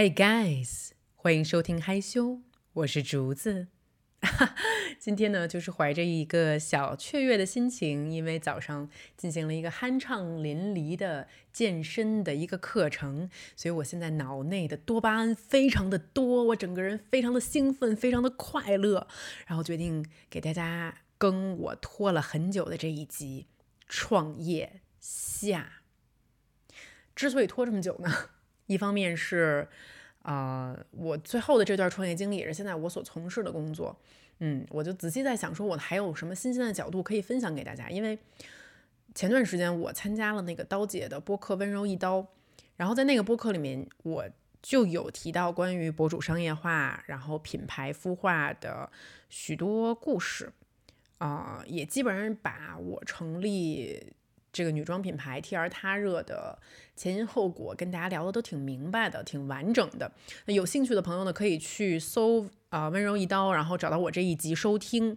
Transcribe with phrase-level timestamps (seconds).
[0.00, 2.40] Hey guys，欢迎收听害羞，
[2.72, 3.66] 我是竹子。
[4.98, 19.06] 今天呢，就是怀着一个小雀跃的心情，因为早上进行了一个酣畅淋漓的健身的一个课程，所以我现在脑内的多巴胺非常的多，我整个人非常的兴奋，非常的快乐，
[19.46, 23.48] 然后决定给大家更我拖了很久的这一集
[23.86, 25.82] 创业下。
[27.14, 28.10] 之所以拖这么久呢？
[28.70, 29.66] 一方面是，
[30.22, 33.98] 啊，我最后的这段创业经历也是现在我所从事的工作，
[34.38, 37.90] 嗯，我就仔细在想，说我还有什么新鲜的角度可以分享给大家。
[37.90, 38.16] 因为
[39.12, 42.22] 前段时间我参加了那个刀姐的播客《温柔一刀》，
[42.76, 44.24] 然后在那个播客里面，我
[44.62, 48.88] 就有提到关于博主商业化，然后品牌孵化的
[49.28, 50.52] 许多故事，
[51.18, 54.12] 啊，也基本上把我成立。
[54.52, 56.58] 这个女装品牌 T R 他热的
[56.96, 60.10] 前因后果跟大家聊的都挺明白的，挺完整的。
[60.46, 65.16] 那有兴趣的朋友呢，可以去搜啊温柔一刀，然后找到我这一集收听。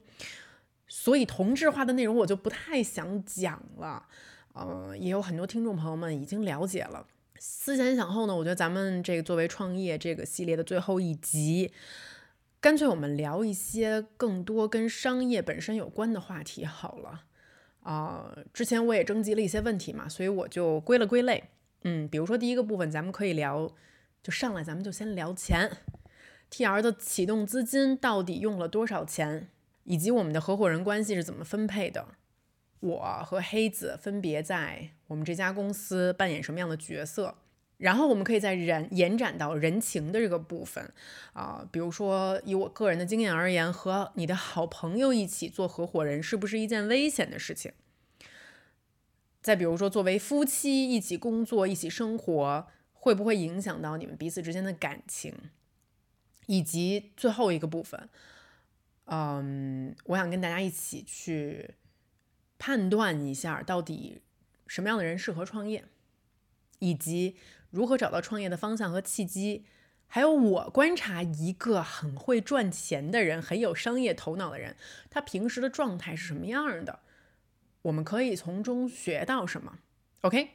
[0.87, 4.05] 所以同质化的内容我就不太想讲了，
[4.53, 7.07] 呃，也有很多听众朋友们已经了解了。
[7.39, 11.71] 思前想后呢，我觉得咱们这个作为创业这个系列的最后一集，
[12.61, 17.23] 干脆我们聊一些更多跟商业本身有关的话题好了。
[17.83, 21.43] 啊，之前我也征集了一些问题嘛，所以我就归了归类。
[21.83, 23.69] 嗯，比如说第一个部分，咱们可以聊，
[24.21, 25.69] 就上来咱们就先聊钱
[26.49, 29.49] ，TR 的启动资金到底用了多少钱，
[29.83, 32.07] 以及我们的合伙人关系是怎么分配的，
[32.79, 37.35] 我和黑子分别在我们这家公司扮演什么样的角色。
[37.77, 40.93] 然后我们可以再延延展到人情的这个部分，
[41.33, 47.73] 啊，比如说以我个人的经验而言，和你的好朋友一起做合伙人是不是一件危险的事情？
[49.41, 55.35] 再比如说，作为夫妻一起工作、一起生活，会不会影响到你们彼此之间的感情？
[56.45, 58.07] 以及最后一个部分，
[59.05, 61.71] 嗯，我想跟大家一起去
[62.57, 64.21] 判断一下，到底
[64.67, 65.83] 什么样的人适合创业，
[66.79, 67.35] 以及。
[67.73, 69.65] 如何找到创业的方向和契机？
[70.05, 74.75] 还有我观察一个很会赚钱的人，很有商业头脑的人，
[75.09, 76.99] 他平时的状态是什么样的？
[77.81, 79.79] 我们可以从中学到什么
[80.21, 80.51] ？OK，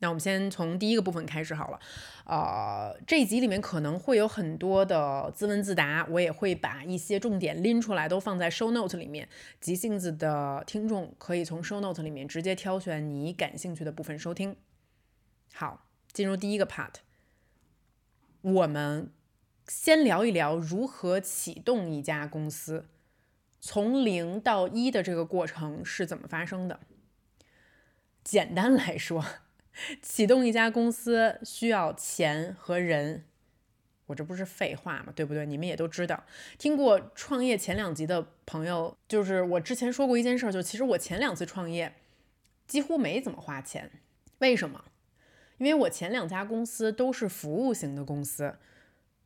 [0.00, 1.78] 那我们先从第一个部分开始好了。
[2.24, 9.28] 呃，这一集里面可能会有很多的自问自答，我也会把一些重点拎出来，都放在 show note 里面。
[9.60, 14.56] 急性子的听众可以从 show note 里面直接挑选你感兴趣的部分收听。
[15.54, 15.85] 好。
[16.16, 16.94] 进入第一个 part，
[18.40, 19.12] 我们
[19.68, 22.86] 先聊一聊如何启动一家公司，
[23.60, 26.80] 从零到一的这个过程是怎么发生的。
[28.24, 29.22] 简单来说，
[30.00, 33.26] 启动一家公司需要钱和人，
[34.06, 35.12] 我这不是废话吗？
[35.14, 35.44] 对不对？
[35.44, 36.24] 你们也都知道，
[36.56, 41.94] 听过创业前两集的朋友，就是我之前说过一件事，就其实我前两次创业
[42.66, 43.90] 几乎没怎么花钱，
[44.38, 44.82] 为什么？
[45.58, 48.56] 因为我前两家公司都是服务型的公司，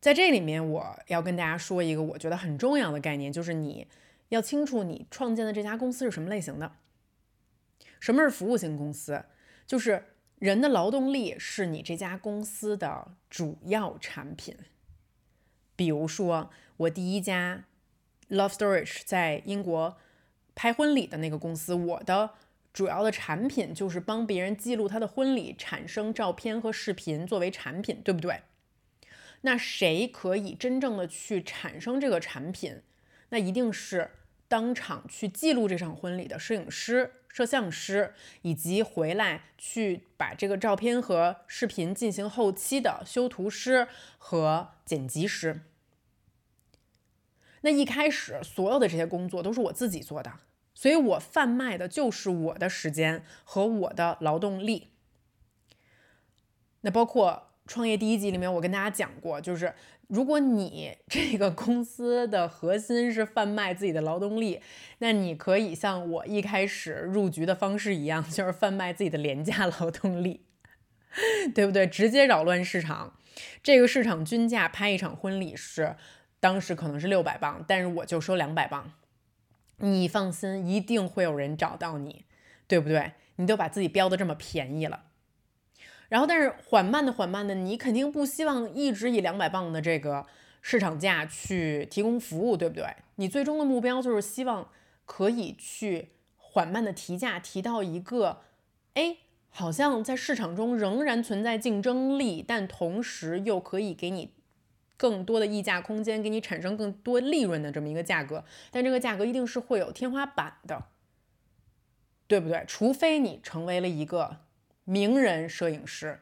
[0.01, 3.87] 在这里面我要跟大家说一个我觉得很重要的概念，就是你
[4.29, 6.73] 要清楚你创建的这家公司是什么类型的。
[7.99, 9.25] 什么是服务型公司？
[9.67, 10.05] 就是
[10.39, 14.57] 人的劳动力是你这家公司的主要产品。
[15.75, 17.65] 比如说我第一家
[18.29, 19.97] Love Storage 在英国
[20.55, 22.31] 拍婚礼的那个公司，我的。
[22.73, 28.43] 主要的产品就是帮别人记录他的婚礼，产生照片和视频作为产品，对不对？
[29.43, 32.83] 那谁可以真正的去产生这个产品？
[33.31, 34.11] 那一定是
[34.49, 43.89] 当场去记录这场婚礼的摄影师、摄像师，以及回来去把这个照片和视频进行后期的修图师
[44.19, 45.63] 和剪辑师。
[47.63, 50.33] 那一开始所有的这些工作都是我自己做的。
[50.81, 54.89] 所以我贩卖的就是我的时间和我的劳动力。
[56.81, 59.75] 那包括创业第一集里面，我跟大家讲过，就是
[60.09, 64.63] 如果你 这个公司的核心是贩卖自己的劳动力，
[65.01, 70.47] 那你可以像我一开始入局的方式一样，就是贩卖自己的廉价劳动力，
[71.55, 71.87] 对不对？
[71.87, 73.19] 直接扰乱市场。
[73.63, 75.97] 这个市场均价拍一场婚礼是
[76.41, 78.95] 当时可能是六百磅，但是我就收两百磅。
[79.81, 82.25] 你放心，一定会有人找到你，
[82.67, 83.13] 对不对？
[83.37, 85.05] 你都把自己标的这么便宜了，
[86.11, 90.27] 然后但是缓慢的、缓慢的，你肯定不希望一直以两百磅的这个
[90.61, 92.85] 市场价去提供服务，对不对？
[93.15, 94.69] 你最终的目标就是希望
[95.07, 98.43] 可以去缓慢的提价，提到一个，
[98.93, 99.17] 哎，
[99.49, 104.35] 好像在市场中仍然存在竞争力，但同时又可以给你
[105.01, 110.85] 更多的溢价空间，给你产生更多利润的这么一个价格，但这个价格一定是会有天花板的，
[112.27, 112.63] 对不对？
[112.69, 114.37] 除非你成为了一个
[114.85, 116.21] 名人摄影师。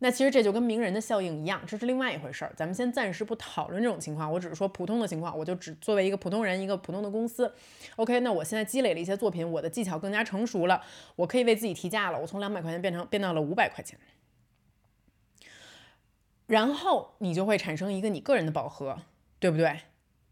[0.00, 2.52] 那其实这就跟名人的效应一样，这是另外一回事儿。
[2.56, 7.54] 咱们先暂时不讨论这种情况，我只是说普通的情况，我就只作为一个普通人，一个普通的公司。
[7.94, 10.82] OK，那我现在积累了一些作品，我的技巧更加成熟了，
[11.14, 13.96] 我可以为自己提价了，我从两百块钱变成变到了五百块钱。
[16.46, 19.02] 然后你就会产生一个你个人的饱和，
[19.38, 19.80] 对不对？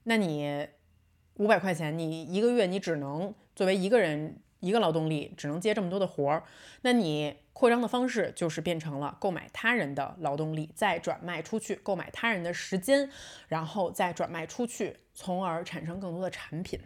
[0.04, 0.68] 那你
[1.34, 4.40] 五百块钱，你一个月你只能作为一个人。
[4.60, 6.42] 一个劳动力只能接这么多的活儿，
[6.80, 13.10] 那你扩张的方式就是变成了购买他人的劳动力，再转卖出去，购买他人的时间，
[13.48, 16.80] 然后再转卖出去，从而产生更多的产品。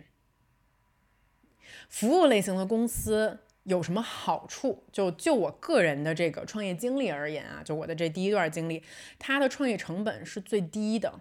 [1.88, 4.82] 服务类型的公司有什么好处？
[4.90, 8.82] 就就我个人的这个创业经历而言啊，就我的这第一段经历，
[9.18, 11.20] 它的创业成本是最低的。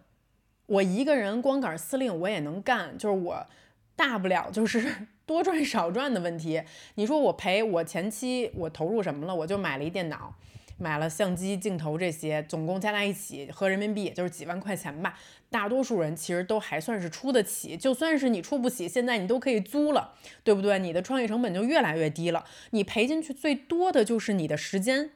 [0.66, 3.48] 我一个人光杆司令我也能干，就是我
[3.96, 5.08] 大不了就是。
[5.28, 6.64] 多赚少赚的问题，
[6.96, 9.36] 你说我赔我前期我投入什么了？
[9.36, 10.34] 我就买了一电脑，
[10.78, 15.18] 买了相机、镜头这些，总共加在一起合人民币也就是几万块钱吧。
[15.50, 20.14] 大多数人其实都还算是出得起，就算是你出不起，现在你都可以租了，
[20.44, 20.78] 对不对？
[20.80, 22.46] 你的创业成本就越来越低了。
[22.72, 25.12] 你赔进去最多的就是你的时间，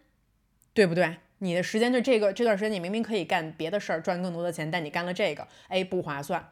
[0.74, 1.18] 对不对？
[1.40, 6.50] 你的时间就这个这段时间，你明明可以干别的事儿赚更多的钱，但你干了这个，哎，不划算。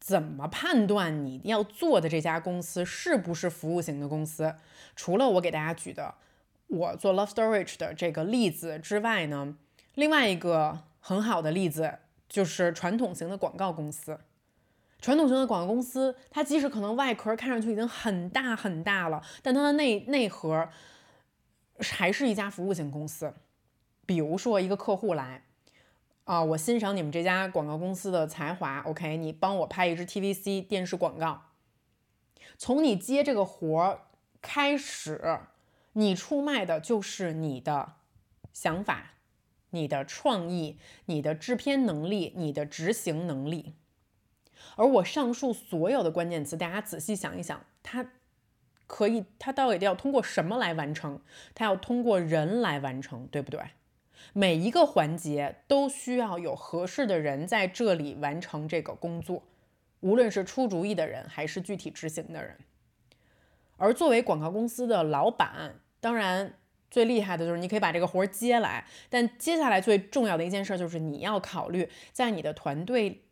[0.00, 4.54] 怎么判断你要做的这家公司是不是服务型的公司？
[4.94, 6.14] 除了我给大家举的
[6.66, 9.56] 我做 Love Storage 的这个例子之外呢，
[9.94, 11.98] 另外一个很好的例子
[12.28, 14.18] 就是传统型的广告公司。
[15.00, 20.68] 传统型的广告公司，它即使可能外壳看上去已经很大很大了，但它的内内核
[21.78, 23.32] 还是一家服务型公司。
[24.04, 25.42] 比如说一个客户来。
[26.24, 28.80] 啊，我欣赏你们这家广告公司的才华。
[28.80, 31.40] OK，你帮我拍一支 TVC 电视广告。
[32.58, 34.00] 从你接这个活儿
[34.42, 35.38] 开始，
[35.98, 37.94] 你出卖的就是你的
[38.52, 39.14] 想法、
[39.70, 43.74] 你的创意、你的制片能力、你的执行能力。
[44.76, 48.10] 而我上述所有的关键词，大家仔细想一想，它
[48.86, 51.22] 可以，它到底要通过什么来完成？
[51.54, 53.58] 它要通过人来完成，对不对？
[54.34, 59.42] 每一个环节都需要有合适的人在这里完成这个工作，
[60.00, 62.58] 无论是出主意的人还是具体执行的人。
[63.78, 66.54] 而作为广告公司的老板，当然
[66.90, 73.24] 最厉害的就是你可以把这个活儿接来，但接下来最重要的一件事就是你要考虑在你的团队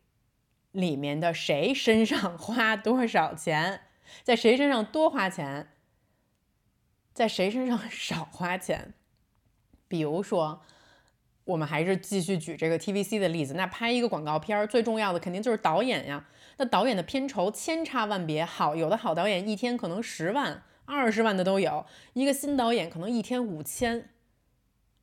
[0.71, 3.81] 里面的谁身上花多少钱，
[4.23, 5.69] 在谁身上多花钱，
[7.13, 8.93] 在谁身上少花钱。
[9.87, 10.61] 比如说。
[11.45, 13.53] 我们还是继续举这个 TVC 的例子。
[13.53, 16.25] 那拍一个广告片儿，最重要的肯定就是导演呀。
[16.57, 21.85] 那导演的片酬千差万别，好有的好导演一天可能十万、二十万的都有。
[22.13, 24.09] 一个新导演可能一天五千。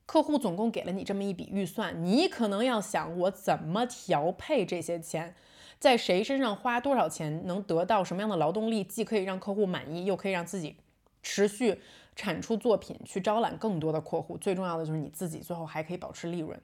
[0.06, 5.34] 客户总共给了你这么一笔预算，你可能要想我怎么调配这些钱，
[5.78, 10.76] 在谁身上花多少钱，能得到什么样的劳动力，既可以让客户满意，又可以让自己
[11.22, 11.80] 持续。
[12.14, 16.60] 产出作品去招揽更多的客户，最重要的就是你自己最后还可以保持利润。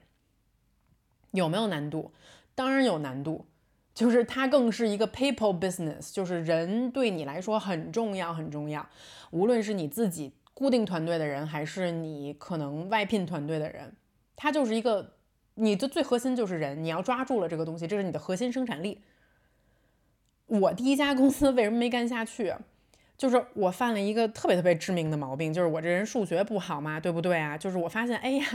[1.31, 2.11] 有没有难度？
[2.53, 3.47] 当然有难度，
[3.99, 8.87] 就是它更是一个 people business，就是人对你来说很重要很重要。
[9.31, 13.93] 无论是你自己固定团队的人，还是你可能外聘团队的人，
[14.37, 15.15] 它就是一个
[15.55, 19.01] 你的最核心就是人，你要抓住了这个东西，这是你的核心生产力。
[20.47, 22.55] 我第一家公司为什么没干下去？
[23.17, 27.57] 就是我犯了一个特别特别致命的毛病，就是我这人数学不好嘛，对不对啊？
[27.57, 28.45] 就是我发现，哎呀，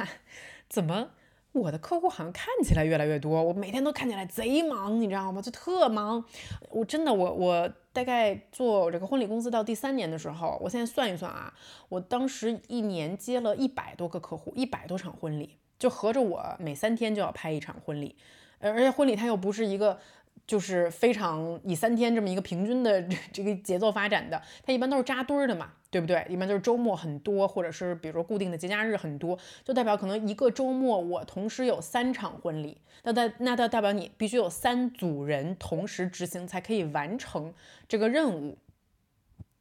[0.71, 1.11] 怎么
[1.55, 5.41] 我的客户好像看起来越来越多，我每天都看起来贼忙，你知道吗？
[5.41, 6.25] 就特忙。
[6.69, 11.55] 我真的，我我大概做我这个婚礼公司到第三年的时候，我现在算一算啊，
[11.89, 18.17] 我当时一年接了一百多个客户，一百多场婚礼，就合着我每三天就要拍一场婚礼，
[18.59, 19.99] 而且婚礼它又不是一个。
[20.47, 26.27] 就是非常以三天这么一个平均的这个节奏发展的，它一般都是扎堆儿的嘛，对不对？
[26.29, 37.55] 一般就是周末很多，或者是比如说固定的节假日很多，就代表可能一个周末我同时有三场婚礼，那代那代代表你必须有三组人同时执行才可以完成
[37.89, 38.59] 这个任务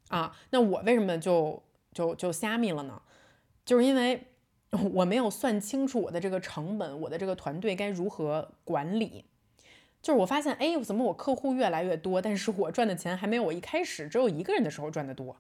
[0.10, 0.36] 啊。
[0.50, 1.64] 那我为什么就
[1.94, 3.02] 就就虾米了呢？
[3.64, 4.28] 就是因为
[4.92, 9.24] 我没有算清楚我的这个成本，我的这个团队该如何管理。
[10.04, 15.38] 就是我发现，哎，怎么我客户越来越多，但是我赚的钱还没有我一开始只有一个人的时候赚的多？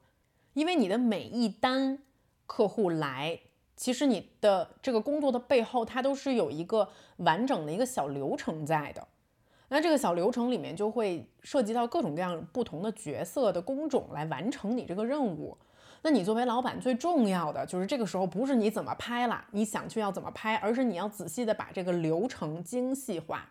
[0.53, 1.99] 因为你的每一单
[2.47, 3.37] 客户来，
[3.75, 9.05] 其实你的这个工作的背后，它都是有一个完整的一个小流程在的。
[9.67, 15.57] 那这个小流程里面就会涉及到各种各样不同的角色的工种来完成你这个任务。
[16.03, 23.49] 那你作为老板，最重要的就是这个时候不是你怎么拍了，你想去要怎么拍，而是你要仔细的把这个流程精细化。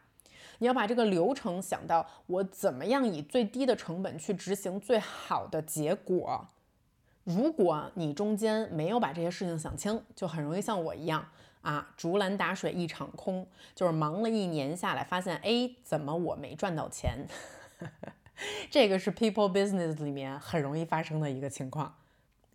[0.58, 6.48] 你要把这个流程想到我怎么样以最低的成本去执行最好的结果。
[7.24, 11.28] 如果你中间没有把这些事情想清，就很容易像我一样
[11.60, 17.26] 啊，竹篮打水一场空，就是忙了一年下来，发现哎，怎么我没赚到钱？
[18.70, 21.96] 这个是 people business 里面很容易发生的一个情况，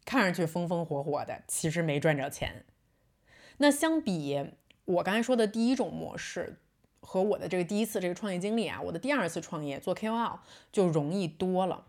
[0.04, 2.66] 看上去风风火火的，其实没赚着钱。
[3.58, 4.51] 那相比
[4.84, 6.60] 我刚才说的第一种模式
[7.01, 10.39] 和我的这个第一次这个创业经历啊，我的第二次创业做 KOL
[10.72, 11.86] 就容易多了。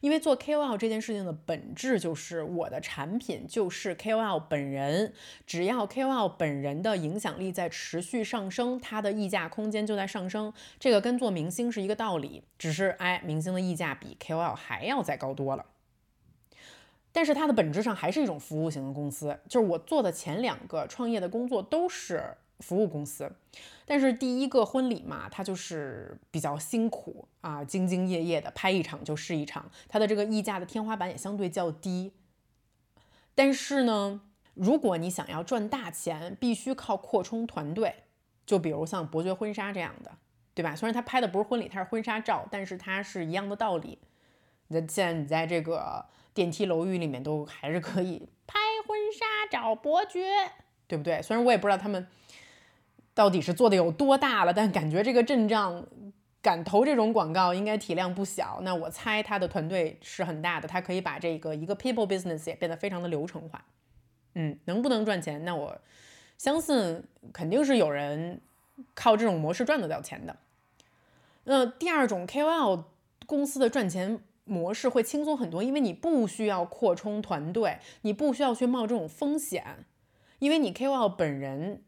[0.00, 5.12] 因为做 KOL 这件事情的本质就是我的产品就是 KOL 本人，
[5.46, 10.52] 只要 KOL 本人的影响力在持续上升，它的溢价空间就在上升。
[10.80, 15.66] 这个跟做明星是一个道理，只是哎，明星的溢价比 KOL 还要再高多了。
[17.12, 22.34] 但是它的本质上还是一种服务型的公司，就是我做的前两个创业的工作都是。
[22.60, 23.30] 服务公司，
[23.84, 32.12] 但是第一个婚礼嘛，它就是比较辛苦啊，兢兢业业的拍一场就是一场，它的这个溢价的天花板也相对较低。
[33.34, 34.22] 但是呢，
[34.54, 38.04] 如果你想要赚大钱，必须靠扩充团队，
[38.46, 40.12] 就比如像伯爵婚纱这样的，
[40.54, 40.74] 对吧？
[40.74, 43.98] 虽然他拍的不是婚礼，他是婚纱照，但是它是一样的道理。
[44.68, 48.58] 那现在你在这个电梯楼宇里面都还是可以拍
[48.88, 50.52] 婚纱找伯爵，
[50.88, 51.20] 对不对？
[51.20, 52.08] 虽然我也不知道他们。
[53.16, 54.52] 到底是做的有多大了？
[54.52, 55.86] 但感觉这个阵仗
[56.42, 58.60] 敢投这种广告，应该体量不小。
[58.60, 63.64] 那我猜他的团队是很大的，他可以把这个一个 people business 也变得非常的流程化。
[64.34, 65.42] 嗯，能不能赚钱？
[65.46, 65.80] 那我
[66.36, 68.38] 相信肯定是有人
[68.94, 70.36] 靠这种模式赚得到钱的。
[71.44, 72.84] 那第二种 KOL
[73.24, 79.86] 公司的赚钱模式会轻松很多，因为你不需要扩充团队，你不需要去冒这种风险，
[80.38, 81.82] 因为你 KOL 本人。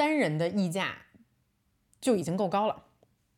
[0.00, 0.96] 单人的溢价
[2.00, 2.84] 就已经够高了，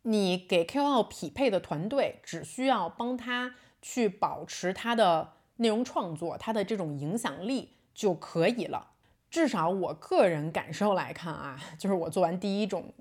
[0.03, 8.93] 你给 KOL 匹配的团队只需要帮他去保持他的内容创作，他的这种影响力就可以了。
[9.29, 12.95] 至少我个人感受来看啊，就是我做完第一种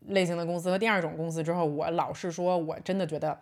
[0.00, 3.40] 类型的公司和第二种公司之后，我老是说，我真的觉得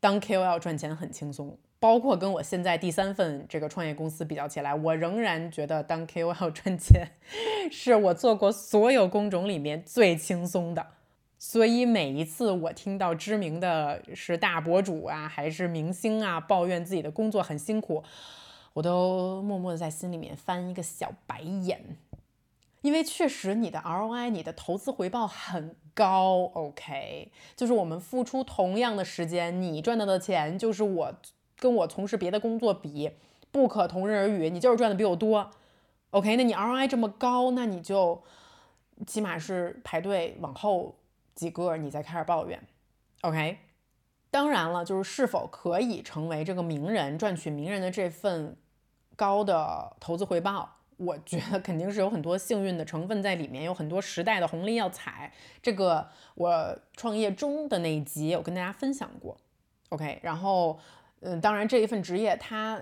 [0.00, 1.56] 当 KOL 赚钱很轻松。
[1.78, 7.08] 包括跟我现在第三份这个创业公司比较起来，我仍然觉得当 KOL 赚钱
[7.70, 10.86] 是我做过所有工种里面最轻松的。
[11.38, 18.02] 所以每一次我听到知名的是大博主啊，还是明星啊，抱怨自己的工作很辛苦，
[18.72, 21.98] 我都默默的在心里面翻一个小白眼，
[22.80, 26.50] 因为确实你的 ROI，你的投资回报很高。
[26.54, 31.14] OK，就是我们付出同样的时间，你赚到的钱就是我。
[31.58, 33.10] 跟我从事别的工作比，
[33.50, 34.50] 不可同日而语。
[34.50, 35.50] 你就是赚的比我多
[36.10, 36.36] ，OK？
[36.36, 38.22] 那你 ROI 这么高，那你就
[39.06, 40.96] 起码是排队往后
[41.34, 42.62] 几个，你再开始抱怨
[43.22, 43.58] ，OK？
[44.30, 48.54] 当然了，就是是否可以成为这个名人，赚取名人的这份
[49.16, 55.32] 高的投资回报，我觉得肯定是有很多幸运的成分在里面，有很多时代的红利要踩。
[55.62, 59.38] 这个我创业中的那一集我跟大家分享过
[59.88, 60.20] ，OK？
[60.22, 60.78] 然后。
[61.26, 62.80] 嗯，当然，这一份职业它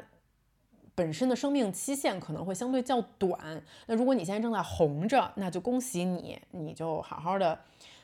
[0.94, 3.62] 本身的生命期限可能会相对较短。
[3.86, 7.58] 那如果你现在正在红着，那就恭喜你，你就好好的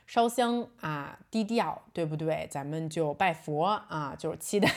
[0.07, 2.49] 烧香啊，低调，对不对？
[2.51, 4.73] 咱们就拜佛啊，就是期待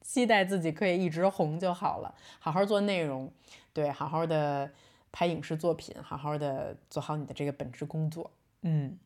[0.00, 2.14] 期待自己可以一直红就好了。
[2.38, 3.28] 好好做内容，
[3.72, 4.70] 对，好好的
[5.10, 8.30] 拍影视作品，好好的做好你的这个本职工作，
[8.62, 8.96] 嗯。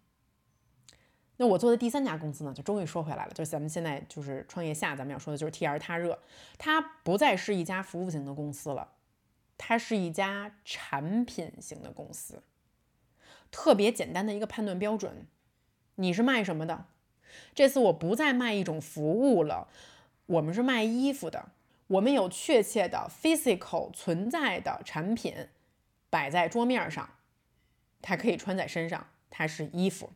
[1.42, 6.16] 那我做的第三家公司呢，就终于说回来了，就是咱们现在就是创业下，咱们要说的就是 T R 他热，
[6.56, 8.92] 它不再是一家服务型的公司了，
[9.58, 12.44] 它是一家产品型的公司。
[13.50, 15.26] 特别简单的一个判断标准，
[15.96, 16.84] 你是卖什么的？
[17.56, 19.66] 这次我不再卖一种服务了，
[20.26, 21.48] 我们是卖衣服的，
[21.88, 25.48] 我们有确切的 physical 存在的产品
[26.08, 27.10] 摆在桌面上，
[28.00, 30.12] 它可以穿在身上，它是衣服。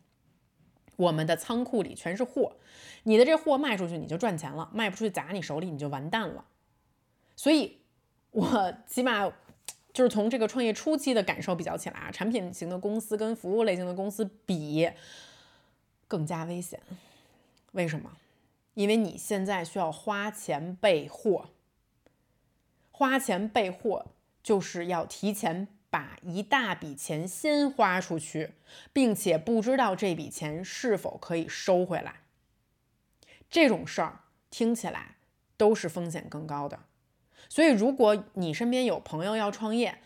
[0.97, 2.57] 我们的仓库里全是货，
[3.03, 6.43] 你的这货卖出去你就赚钱了，卖不出去砸你手里你就完蛋了。
[7.35, 7.79] 所以，
[8.31, 9.31] 我 起码
[9.93, 14.89] 就是从这个创业初期的感受比较起来啊，产品型的公司跟服务类型的公司比
[16.07, 16.79] 更加危险。
[17.71, 18.11] 为什么？
[18.73, 21.49] 因为你现在需要花钱备货，
[22.91, 24.07] 花钱备货
[24.43, 25.67] 就是要提前。
[25.97, 28.51] 把一大笔钱先花出去，
[28.93, 32.17] 并且不知道这笔钱是否可以收回来。
[33.49, 34.19] 这种事儿
[34.51, 35.15] 听起来
[35.57, 36.81] 都是风险更高的。
[37.49, 39.97] 所以，如果你身边有朋友要创业，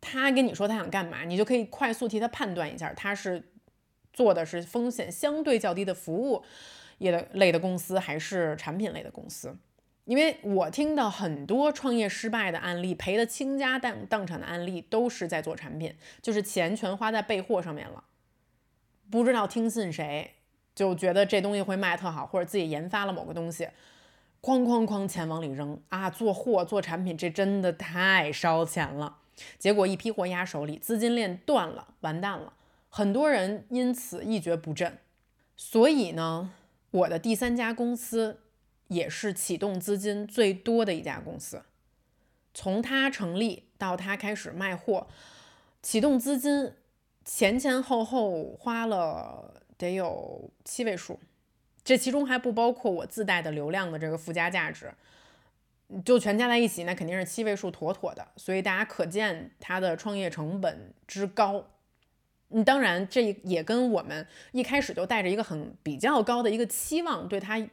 [0.00, 3.50] 他跟你说他想干嘛，你就可以快速替他判断一下，他是
[4.12, 6.44] 做的是风险相对较低的服务
[6.98, 9.58] 业的类的公司，还是产品类的公司。
[10.06, 18.02] 因为我听到很多创业失败的案例，赔得倾家荡荡产的案例，都是在做产品，就是钱全花在备货上面了，
[19.08, 20.32] 不知道听信谁，
[20.74, 23.68] 就觉得这东西会卖特好，或者自己研发了某个东西，
[24.42, 26.10] 哐哐哐钱往里扔啊！
[26.10, 29.18] 做货做产品，这真的太烧钱了。
[29.58, 32.54] 结果一批货压手里，资金链断了，完蛋了，
[32.88, 34.98] 很多人因此一蹶不振。
[35.56, 36.50] 所以呢，
[36.90, 38.40] 我的第三家公司。
[38.90, 41.62] 也是启动资金最多的一家公司，
[42.52, 45.06] 从它成立到它开始卖货，
[45.80, 46.72] 启动资金
[47.24, 51.20] 前前后后花了得有七位数，
[51.84, 54.92] 这其中还不包括我自带的流量的这个附加价值，
[56.04, 58.26] 就全加在一起，那肯定是七位数妥妥的。
[58.36, 61.64] 所以大家可见它的创业成本之高。
[62.48, 67.64] 嗯，当然这也跟我们一开始就带着一个很比较高的一个期望对它。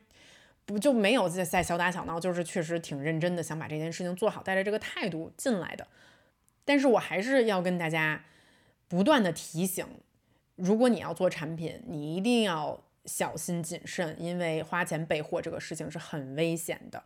[0.67, 5.87] 不就没有在在小打小闹，就是确实挺认真的，想把这件事情做好，带着这个态度进来的。
[6.65, 8.25] 但是我还是要跟大家
[8.89, 9.87] 不断的提醒，
[10.57, 17.01] 如果你要做产品，你一定要小心谨慎，因为花钱备货这个事情是很危险的。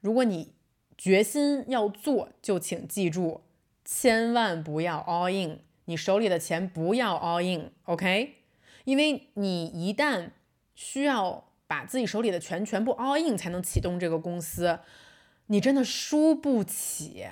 [0.00, 0.54] 如果你
[0.96, 3.42] 决心要做，就请记住，
[3.84, 8.36] 千万不要 all in，你手里的钱不要 all in，OK？
[8.84, 10.30] 因为你一旦
[10.74, 11.44] 需要。
[11.66, 14.78] 把自己手里的钱全部 all in 才能启动这个公司，
[15.46, 17.26] 你真的输不起。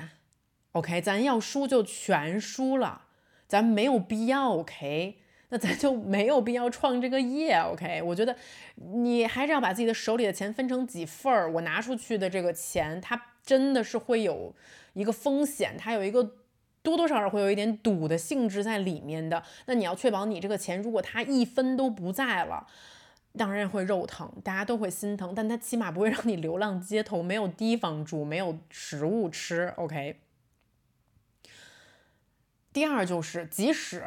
[0.73, 3.03] OK，咱要输就全输了，
[3.47, 4.55] 咱没有必要。
[4.57, 5.19] OK，
[5.51, 7.55] 那咱就没有必要创这个业。
[7.55, 8.35] OK，我觉得
[8.75, 11.53] 你还是要把自己的手里的钱分成几份儿。
[11.53, 14.53] 我拿出去的这个钱，它真的是会有
[14.95, 16.35] 一个风险，它有一个
[16.83, 19.41] 多多少少会有一点赌的性质在里面的。
[19.67, 22.67] 那你要确保你这个钱，如果它一分都不在了。
[23.37, 29.73] 当然会肉疼，大家都会心疼，但它起码不会 让你流浪街头，没有地方住，没有食物吃。
[29.77, 30.21] OK。
[32.73, 34.05] 第二就是，即使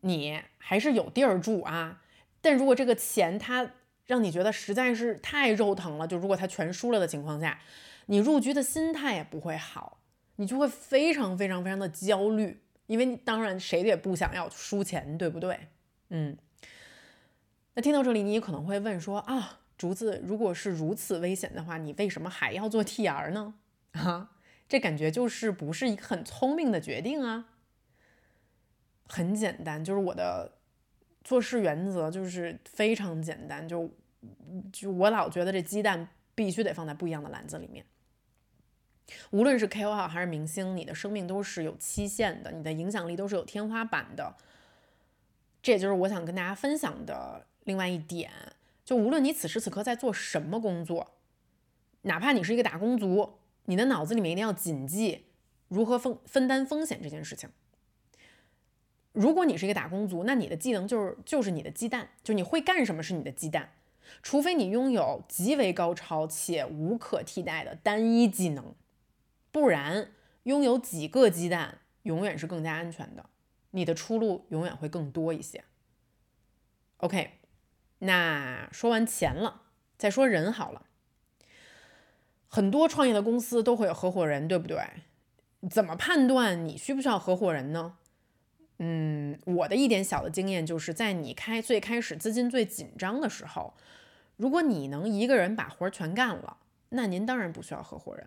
[0.00, 2.02] 你还是有地儿住啊，
[2.40, 3.70] 但如果这个钱它
[4.06, 7.58] 让你觉得实在是太肉疼了，就如果它全输了的情况下，
[8.06, 9.98] 你入局的心态也不会好，
[10.36, 15.68] 你就会非常非常非常的焦虑，因为当然谁也不想要输钱，对不对？
[16.10, 16.36] 嗯。
[17.76, 23.54] 那听到这里，你也可能会问说啊，竹子，如果是如此危险的话，你为什么还要做 TR 呢？
[23.92, 24.30] 啊，
[24.66, 27.50] 这感觉就是不是一个很聪明的决定啊。
[29.06, 30.52] 很简单，就是我的
[31.22, 33.90] 做事原则就是非常简单，就
[34.72, 37.84] 就我老觉得这鸡蛋必须得放在不一样的篮子里面。
[39.30, 44.34] 无论是 KOL 还是明星，你的生命都是有期限的，你的影响力都是有天花板的。
[45.62, 47.46] 这也就是我想跟大家分享的。
[47.66, 48.30] 另外一点，
[48.84, 51.14] 就无论你此时此刻在做什么工作，
[52.02, 55.24] 哪怕你是一个打工族，你的脑子里面一定要谨记
[55.66, 57.50] 如何分分担风险这件事情。
[59.12, 63.72] 如果你是一个打工族，那你的技能就是就是你的鸡蛋，就你会干什么是你的鸡蛋，
[64.22, 68.76] 除非你拥有极为高超且无可替代的单一技能，
[69.50, 70.12] 不然
[70.44, 73.28] 拥有几个鸡蛋永远是更加安全的，
[73.72, 75.64] 你的出路永远会更多一些。
[76.98, 77.40] OK。
[78.00, 79.62] 那说完钱了，
[79.96, 80.82] 再说人好了。
[82.48, 84.78] 很多创业的公司都会有合伙人，对不对？
[85.70, 87.96] 怎么判断你需不需要合伙人呢？
[88.78, 93.74] 嗯，我的一点小的经验就是在你开最开始资金最紧张的时候，
[94.36, 96.58] 如果你能一个人把活儿全干了，
[96.90, 98.26] 那您当然不需要合伙人，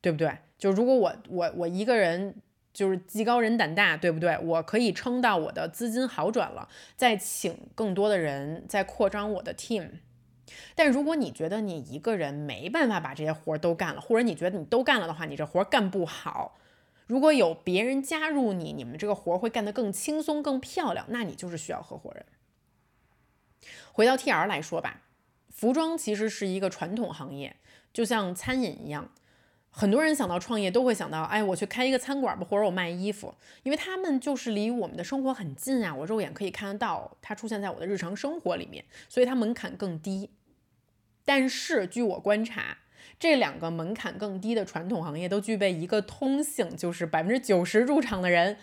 [0.00, 0.38] 对不对？
[0.58, 2.34] 就如果我我我一个人。
[2.72, 4.38] 就是技高人胆大，对不对？
[4.38, 9.88] 我可以撑到我的资金好转了，再请更多的人，再扩张我的 team。
[10.74, 16.58] 但如果你觉得你一个人没办法把这些活都干了，或者你觉得你都干了的话，你这活干不好。
[17.06, 22.24] 如果有别人加入你，你们这个活会干得更轻松、更漂亮，那你就是需要合伙人。
[23.92, 25.02] 回到 TR 来说吧，
[25.50, 27.56] 服装其实是一个传统行业，
[27.92, 29.10] 就像餐饮一样。
[29.74, 40.30] 很多人想到创业都会想到，哎，我去开一个餐馆吧，或者我卖衣服，因为他们就是离我们的生活很近啊，我肉眼可以看得到，它出现在我的日常生活里面，所以它门槛更低。
[41.24, 42.76] 但是据我观察，
[43.18, 48.58] 这两个门槛更低的传统行业都具备一个通性，就是百分之九十入场的人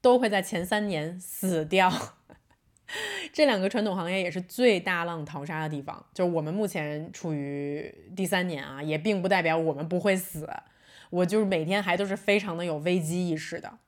[0.00, 1.92] 都会在前三年死掉。
[3.32, 6.04] 这两个传统行业也是最大浪淘沙的地方。
[6.14, 10.48] 就是我们目前处于第三年啊，也并不代表我们不会死。
[11.10, 13.78] 我就是每天还都是非常的有危机意识的，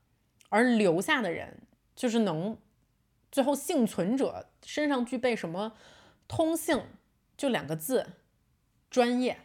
[0.49, 1.63] 而留下的人
[1.97, 2.57] 就是能
[3.31, 5.75] 最后幸存者身上具备什么
[6.29, 6.83] 通性，
[7.37, 8.15] 就两个字：
[8.89, 9.39] 专业。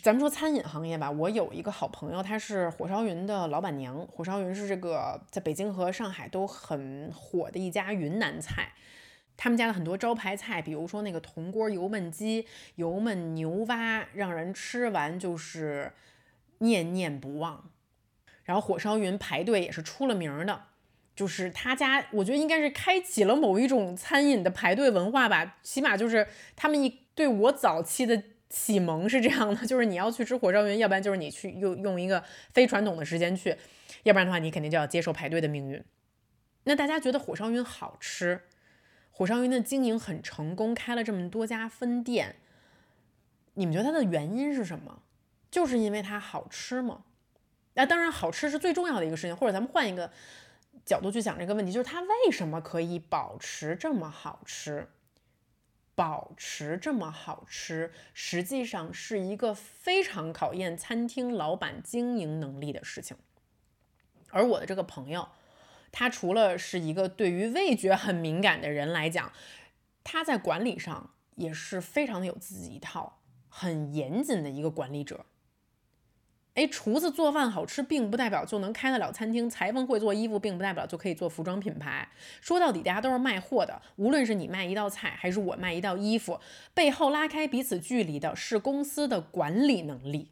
[0.00, 4.06] 咱们说餐饮行业吧，我有一个好朋友，她是火烧云的老板娘。
[4.06, 8.72] 火烧云是这个在北京和上海都很火的一家云南菜。
[9.36, 15.92] 他们家的很多招牌菜，比如说那个铜锅油焖鸡、油焖牛蛙，让人吃完就是
[16.58, 17.70] 念念不忘。
[18.44, 20.62] 然后火烧云排队也是出了名的，
[21.14, 25.58] 就是他家，我觉得应该是开启了某一种餐饮的排队文化吧。
[25.62, 28.22] 起码就是他们一对我早期的。
[28.52, 33.56] 启蒙是这样的， 就是你要去吃火烧云，要不然就是你去用用一个非传统的时间去，
[34.02, 35.82] 要不然的话你肯定就要接受排队的命运。
[36.64, 38.42] 那大家觉得火烧云好吃，
[39.10, 42.36] 火烧云的经营很成功，开了这么多家分店，
[43.54, 45.02] 你们觉得它的原因是什么？
[45.50, 47.04] 就是因为它好吃吗？
[47.74, 49.34] 那当然，好吃是最重要的一个事情。
[49.34, 50.10] 或者咱们换一个
[50.84, 54.86] 角度去想这个问题，就是它为什么可以保持这么好吃？
[55.94, 63.16] 保持这么好吃，实际上是一个非常考验餐厅老板经营能力的事情。
[64.30, 65.28] 而我的这个朋友，
[65.90, 69.32] 他除了是一个对于味觉很敏感的人来讲，
[70.02, 75.26] 他在管理上也是非常的有自己一套，很严谨的一个管理者。
[76.54, 82.06] 哎，厨子做饭好吃，并不代表就能开得了餐厅；裁缝会做衣服，并不代表就可以做服装品牌。
[82.42, 83.80] 说到底，大家都是卖货的。
[83.96, 86.38] 无论是你卖一道菜，还是我卖一道衣服，
[86.74, 90.28] 背后拉开彼此距离的是公司的管理能力。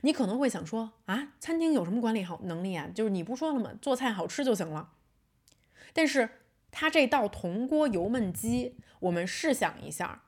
[0.00, 2.88] 你可能会想说啊，餐厅有什么管理好能力啊？
[2.94, 3.72] 就是你不说了吗？
[3.82, 4.88] 做菜好吃就行了。
[5.92, 6.30] 但是
[6.70, 10.22] 他这道铜锅油焖鸡，我们试想一下，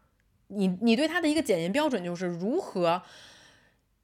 [0.49, 3.03] 你你对他的一个检验标准就是如何？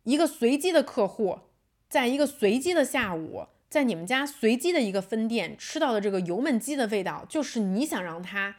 [0.05, 1.41] 一个随机的客户，
[1.89, 8.57] 在一个随机的下午，在你们家随机的一个分店吃到的这个油焖鸡的味道，就是你想让它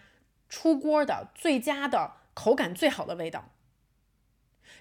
[0.49, 3.51] 出锅的最佳的口感最好的味道。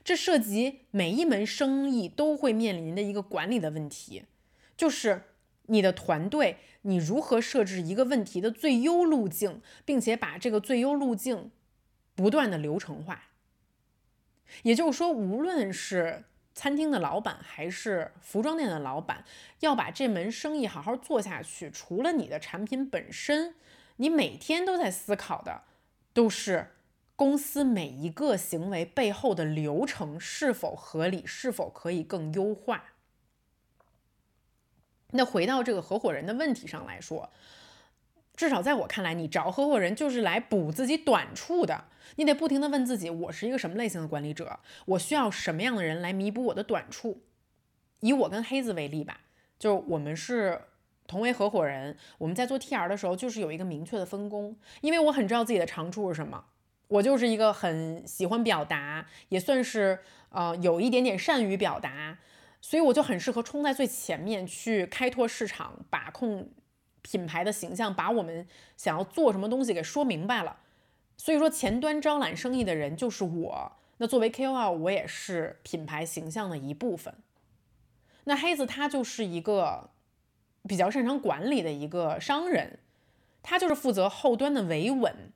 [0.02, 4.24] 这涉及每一门生意都会面临的一个管理的问题，
[4.76, 5.22] 就是
[5.66, 11.50] 你的团队，你如何设置一个问题的最优路径，并且把这个最优路径
[12.14, 13.30] 不断的流程化。
[14.62, 16.24] 也就是说，无论是
[16.54, 19.24] 餐厅的老板还是服装店的老板，
[19.60, 23.56] 要把这门生意好好做下去，除了你的产品本身，
[23.96, 25.62] 你每天都在思考的，
[26.12, 26.76] 都是
[27.16, 32.92] 公司每一个行为背后的流程是否合理，是否可以更优化。
[35.10, 37.30] 那回到这个合伙人的问题上来说。
[38.36, 41.84] 至少在我看来，你找合伙人就是来补自己短处的。
[42.16, 44.58] 你得不停地问自己：我是一个什么类型的管理者？
[44.86, 47.22] 我需要什么样的人来弥补我的短处？
[48.00, 49.20] 以我跟黑子为例吧，
[49.58, 50.60] 就我们是
[51.06, 54.56] 同为合伙人，我们在做 TR 的时候，就是有一个明确的分工。
[54.80, 56.44] 因为我很知道自己的长处是什么，
[56.88, 62.18] 我就是一个很喜欢表达，也算是呃有一点点善于表达，
[62.60, 66.50] 所以我就很适合冲在最前面去开拓市场，把控。
[67.04, 70.56] 品牌的形象，把我们想要做什么东西给说明白了。
[71.16, 73.72] 所以说，前端招揽生意的人就是我。
[73.98, 77.14] 那作为 KOL，我也是品牌形象的一部分。
[78.24, 79.90] 那黑子他就是一个
[80.64, 82.80] 比较擅长管理的一个商人，
[83.42, 85.32] 他就是负责后端的维稳。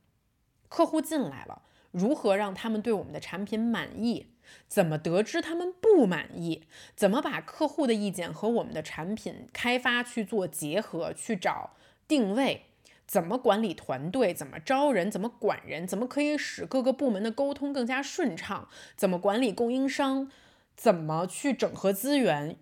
[0.68, 4.26] 客户进来了，如何让他们对我们的产品满意？
[4.66, 6.64] 怎么得知他们不满意？
[6.94, 11.74] 怎么把客户的意见和我们的产品开发去做结合，去找
[12.06, 12.66] 定位？
[13.06, 14.34] 怎么管理团队？
[14.34, 15.10] 怎么招人？
[15.10, 15.86] 怎么管人？
[15.86, 18.68] 怎么可以使各个部门的沟通更加顺畅？
[18.96, 20.30] 怎么管理供应商？
[20.76, 22.56] 怎么去整合资源，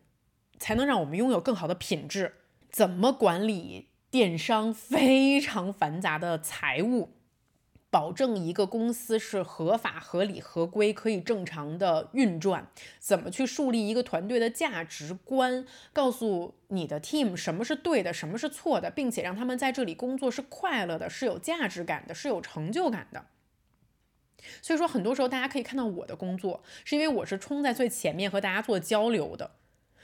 [0.58, 2.34] 才能让我们拥有更好的品质？
[2.70, 7.15] 怎么管理电商非常繁杂的财务？
[7.96, 12.68] 保证一个公司是合法、合理、合规，可以正常的运转。
[12.98, 15.64] 怎么去树立一个团队的价值观？
[15.94, 23.24] 告诉你的 team 什么是对的，什么是错的，并且让他们在这里工作是快乐的，是有价值感的，是有成就感的。
[24.60, 29.52] 所以说，很多时候大家可以看到我的工作，是因为我是冲在最前面和大家做交流的。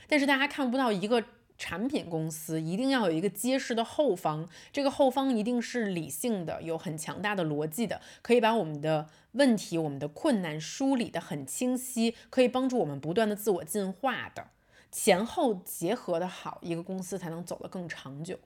[0.08, 1.22] 但是大家看不到一个
[1.62, 14.48] 产品公司一定要有一个结实的后方，这个后方一定是理性的，有很强大的逻辑的，可以把我们的问题、我们的困难梳理的很清晰，可以帮助我们不断的自我进化的，
[14.90, 18.40] 前后结合的好，一个公司才能走得更长久。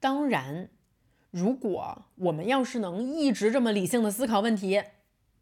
[0.00, 0.68] 当然，
[1.30, 4.82] 如果我们要是能一直这么理性的思考问题，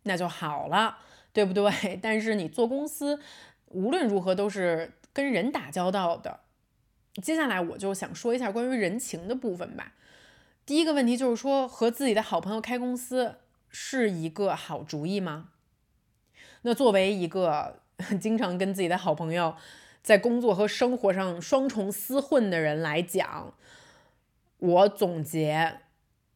[0.03, 0.99] 那就好了，
[1.33, 1.73] 对不对？
[2.03, 3.19] 但是你做公司，
[3.69, 6.41] 无论如何都是跟人打交道的。
[7.23, 9.93] 接下来我就想说一下关于人情的部分吧。
[10.67, 13.37] 第一个问题就是说，和自己的好朋友开公司
[13.69, 15.51] 是一个好主意吗？
[16.63, 17.81] 那作为一个
[18.21, 19.55] 经常跟自己的好朋友
[20.03, 23.55] 在工作和生活上双重厮混的人来讲，
[24.59, 25.81] 我总结，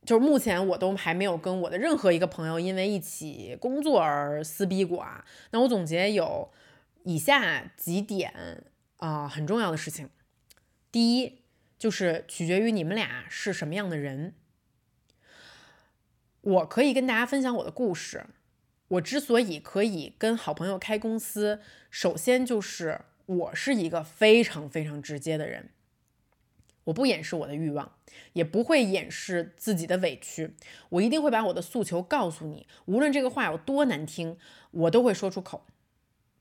[0.04, 5.24] 就是目前我都还没有跟我的任何一个朋友因为一起工作而撕逼过啊。
[5.50, 6.50] 那我总结有
[7.04, 8.62] 以下几点
[8.98, 10.10] 啊，很重要的事情。
[10.90, 11.42] 第一，
[11.78, 14.34] 就是取决于你们俩是什么样的人。
[16.40, 18.26] 我可以跟大家分享我的故事。
[18.88, 25.68] 我之所以可以跟好朋友开公司，首先就是我是一个非常非常直接的人。
[26.84, 27.98] 我不掩饰我的欲望，
[28.32, 30.54] 也不会掩饰自己的委屈。
[30.88, 34.38] 我一定会把我的诉求告诉你，无论这个话有多难听，
[34.70, 35.66] 我都会说出口，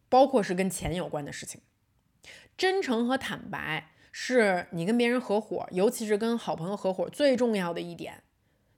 [0.08, 1.60] 包括是跟钱有关的事情。
[2.56, 8.24] 真诚和坦白是你跟别人合伙，尤其是跟好朋友合伙最重要的一点。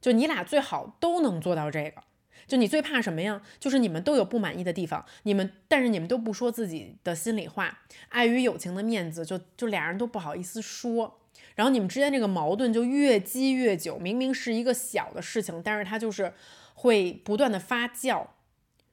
[0.01, 2.03] 就你俩最好都能做到这个。
[2.45, 3.41] 就你最怕什么呀？
[3.57, 11.21] 就是你们都有不满意的地方，你们但是你们都不说自己的心里话，碍于友情的面子，就就俩人都不好意思说。
[11.55, 16.33] 然后你们之间这个矛盾就越积越久，明明是一个小的事情，但是它就是
[16.73, 18.27] 会不断的发酵。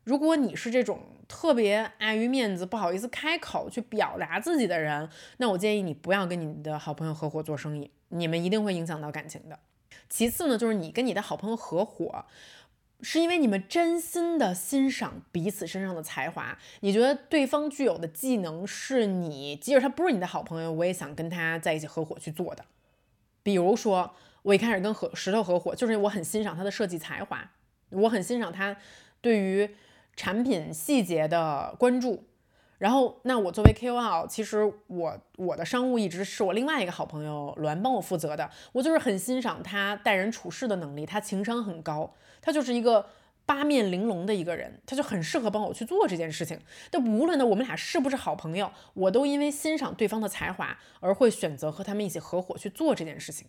[0.04, 5.08] 如果你是这种特别碍于面子、不好意思开口去表达自己的人，
[5.38, 9.58] 那我建议你不要跟你的好朋友合伙做生意，你们一定会影响到感情的。
[10.08, 12.24] 其次呢，就是你跟你的好朋友合伙。
[13.02, 22.64] 是因为你们真心的欣赏彼此身上的才华，你觉得对方具有的技能是你，即使他不是你的好朋友，我也想跟他在一起合伙去做的。
[23.42, 27.50] 比如说，我一开始跟合石头合伙，就是我很欣赏他的设计才华，
[27.90, 28.74] 我很欣赏他
[29.20, 29.68] 对于
[30.16, 32.24] 产品细节的关注。
[32.78, 38.50] 然后，那我作为 KOL，其实我我的商务一直是我另外一个好朋友栾帮我负责的。
[38.72, 43.06] 我就是很欣赏他待人处事的能力，他情商很高，他就是一个
[43.46, 46.60] 八面玲珑的一个人，他就很适合帮我去做这件事情。
[46.90, 53.46] 但无论呢我们俩是不是好朋友，我都因为欣赏对方的才华而会选择和他们一起合伙去做这件事情。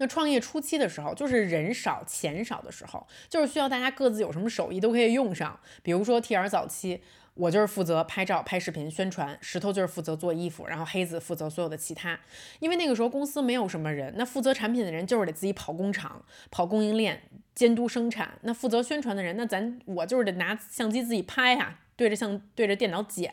[0.00, 5.60] 那创业初期的时候，就是人少钱少的时候，就是需要大家各自有什么手艺都可以用上。
[5.84, 7.00] 比如说 T R 早期。
[7.34, 12.18] 我就是负责拍照、拍视频、宣传，石头就是负责做衣服，然后黑子负责所有的其他。
[12.58, 17.22] 因为那个时候公司没有什么人，那负责产品的人就是得自己跑工厂、跑供应链、
[17.54, 18.36] 监督生产。
[18.42, 23.32] 那负责宣传的人，那咱我就是得拿相机自己拍啊，对着相对着电脑剪。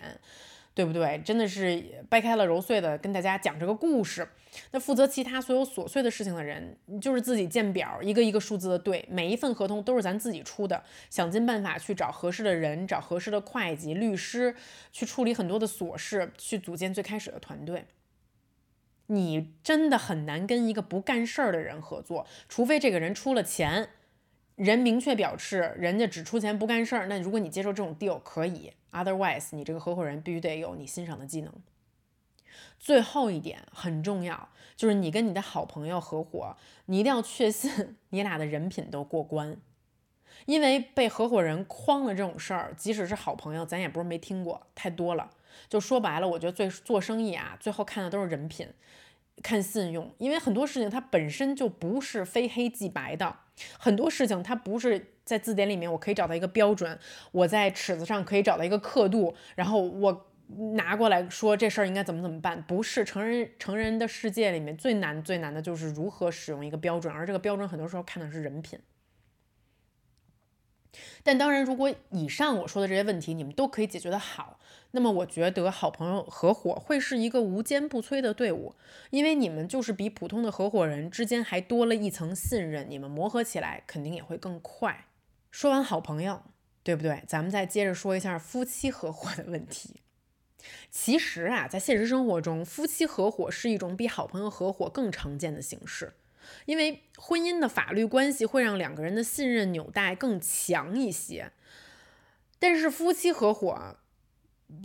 [0.73, 1.19] 对不对？
[1.25, 4.29] 真的是掰开了揉碎的跟大家讲这个故事。
[4.71, 14.55] 那负责其他所有琐碎的事情的人，就是自己建表，一个一个数字的对，每一份合同都是咱自己出的，想尽办法去找合适的人，找合适的会计、律师，
[14.91, 17.85] 去处理很多的琐事，去组建最开始的团队。
[19.07, 23.89] 你真的很难跟一个不干事儿的人合作，除非这个人出了钱。
[24.55, 27.05] 人明确表示，人家只出钱不干事儿。
[27.05, 31.53] 那如果你接受这种 deal，可以；otherwise，你这个合伙人必须得有你欣赏的技能。
[32.79, 39.57] 最后一点很重要，就是你跟你的好朋友合伙，你一定要确信 你俩的人品都过关。
[40.45, 45.29] 因为被合伙人诓了这种事儿，即使是好朋友，咱也不是没听过，太多了。
[45.67, 48.67] 就说白了，我觉得最做生意啊，最后看的都是人品。
[49.43, 53.35] 看信用，因为很多事情它本身就不是非黑即白的，
[53.77, 56.97] 很多事情它不是在字典里面我可以找到一个标准，
[57.31, 60.26] 我在尺子上可以找到一个刻度，然后我
[60.75, 68.79] 拿过来说这事儿应该怎么怎么办，不是成人成人的世界里面最难最难的就是如何使用一个标准，而这个标准很多时候看的是人品。
[71.21, 74.57] 但当然，如果以上我说的这些问题你们都可以解决的好，
[74.91, 78.73] 那么我觉得好朋友合伙会是一个无坚不摧的队伍，
[79.11, 85.05] 因为你们就是比普通的合伙人之间还多了一层信任，你们磨合起来肯定也会更快。
[85.51, 86.41] 说完好朋友，
[86.81, 87.21] 对不对？
[87.27, 90.01] 咱们再接着说一下夫妻合伙的问题。
[90.89, 96.13] 其实啊，在现实生活中，夫妻合伙是一种比好朋友合伙更常见的形式。
[96.65, 101.51] 因为婚姻的法律关系会让两个人的信任纽带更强一些，
[102.57, 103.97] 但是夫妻合伙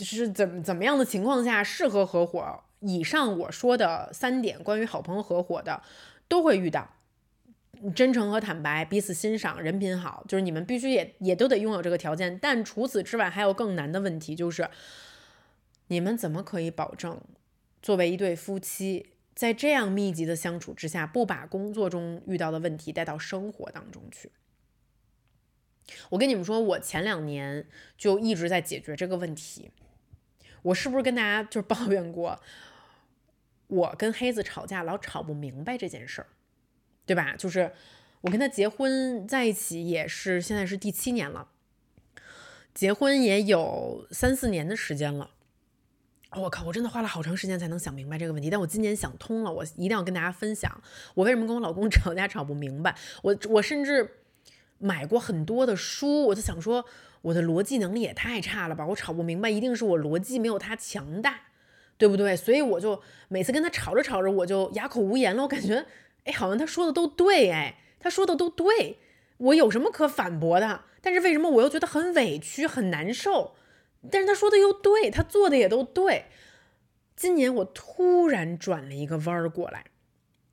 [0.00, 5.82] 是怎么怎么样的情况下适合合伙，以上我说的三点关于好朋友合伙的，
[6.26, 6.96] 都会遇到。
[7.96, 12.38] 真诚和坦白，彼此欣赏，人品好，就是你们必须也也都得拥有这个条件。
[12.38, 14.68] 但除此之外，还有更难的问题，就是
[15.92, 17.20] 你们怎么可以保证，
[17.82, 24.32] 作为一对夫妻，在这样密集的相处之下，不把工作中遇到的问题带到生活当中去？
[26.08, 29.70] 我跟你们说，我前两年就一直在解决这个问题。
[30.62, 32.40] 我是不是跟大家就抱怨过，
[33.66, 36.28] 我跟黑子吵架老吵不明白这件事儿？
[37.04, 37.36] 对吧？
[37.36, 37.70] 就是
[38.22, 41.50] 我跟他结婚在一起也是现在是第七年了，
[42.72, 45.32] 结婚也有三四年的时间了。
[46.36, 50.82] 我靠，我真的花了好长时间才能想明白这个问题，但我今年想通了，我一定要跟大家分享
[51.14, 52.96] 我为什么跟我老公 吵架吵不明白。
[53.22, 54.18] 我我甚至
[54.78, 56.84] 买过很多的书，我就想说
[57.20, 61.40] 我的逻辑能力也太差了吧，我吵不明白一定是我逻辑没有他强大，
[61.98, 62.34] 对不对？
[62.34, 65.86] 所以我就每次跟他吵着吵着，我就哑口无言了，我感觉。
[66.24, 68.98] 哎，好像他说的都对，哎，他说的都对，
[69.38, 70.82] 我有什么可反驳的？
[71.00, 73.56] 但是为什么我又觉得很委屈、很难受？
[74.10, 76.24] 但是他说的又对，他做的也都对。
[77.14, 79.84] 今年我突然转了一个弯儿过来，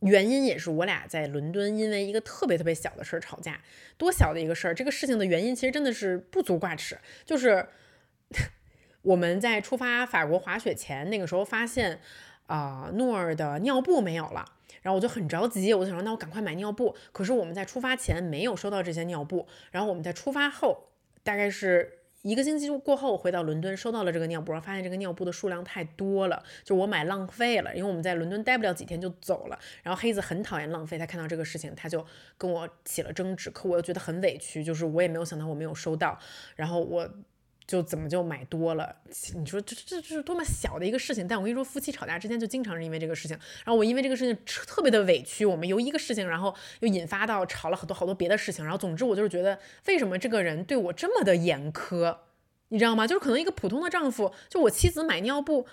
[0.02, 3.62] 原因也是我俩在伦敦因为一个特别特别小的事儿吵架，
[3.98, 4.74] 多小的一个事儿？
[4.74, 7.68] 这个事情的原因其实真的是不足挂齿，就是
[9.02, 12.02] 我们在出发法国滑雪前，那个时候发现
[12.46, 14.46] 啊，诺尔的尿布没有了。
[14.82, 16.96] 然后我就很着急，我想说，那我赶快买尿布。
[17.12, 29.58] 可是我们在出发前没有收到这些尿布，然后我们在出发后，大概是一个星期过后我回到伦敦，收到了这个尿布，发现这个尿布的数量太多了，就我买浪费了，因为我们在伦敦待不了几天就走了。
[29.84, 32.06] 然后黑子很讨厌浪费，他看到这个事情，他就
[32.38, 36.20] 跟我起了争执，可我又觉得很委屈，就是我也没有想到我没有收到，
[36.56, 37.10] 然后我。
[37.70, 38.96] 就怎么就买多了？
[39.36, 41.28] 你说这这这是多么小的一个事情？
[41.28, 43.38] 但我跟你说，夫妻吵架之间就经常是因为这个事情。
[43.64, 48.66] 然后我因为这个事情特别的委屈，我们由一个事情，然后又引发到吵了很多好多别的事情。
[48.66, 52.18] 然后总之我就是觉得，为什么这个人对我这么的严苛？
[52.70, 53.06] 你知道吗？
[53.06, 55.68] 就是可能一个普通的丈夫，就我妻子买尿布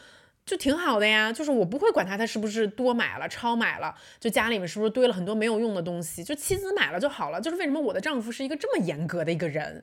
[0.44, 7.40] 就挺好的呀，就是我不会管他他是不是多买了、超买了，就家里面是不是堆了很多没有用的东西，就妻子买了就好了。
[7.40, 9.82] 就是为什么我的丈夫是一个这么严格的一个人？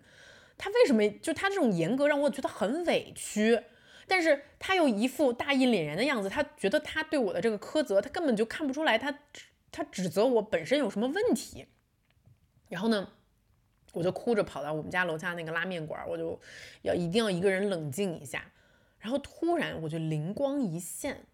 [0.63, 3.62] 他为什么就他这种严格让我觉得很委屈，
[4.08, 9.19] 但是他又一副大义凛然的样子，他觉得他对我的这个苛责，他根本就看不出来，他
[9.73, 11.67] 他指责我本身有什么问题。
[12.69, 13.12] 然后呢，
[13.91, 16.39] 我就哭着跑到我们家楼下那个拉面馆，我就
[16.84, 18.49] 要一定要一个人冷静一下。
[18.99, 21.26] 然后突然我就灵光一现，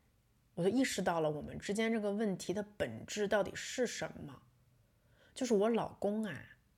[0.55, 4.41] 我就意识到了我们之间这个问题的本质到底是什么，
[5.35, 6.33] 就是我老公啊，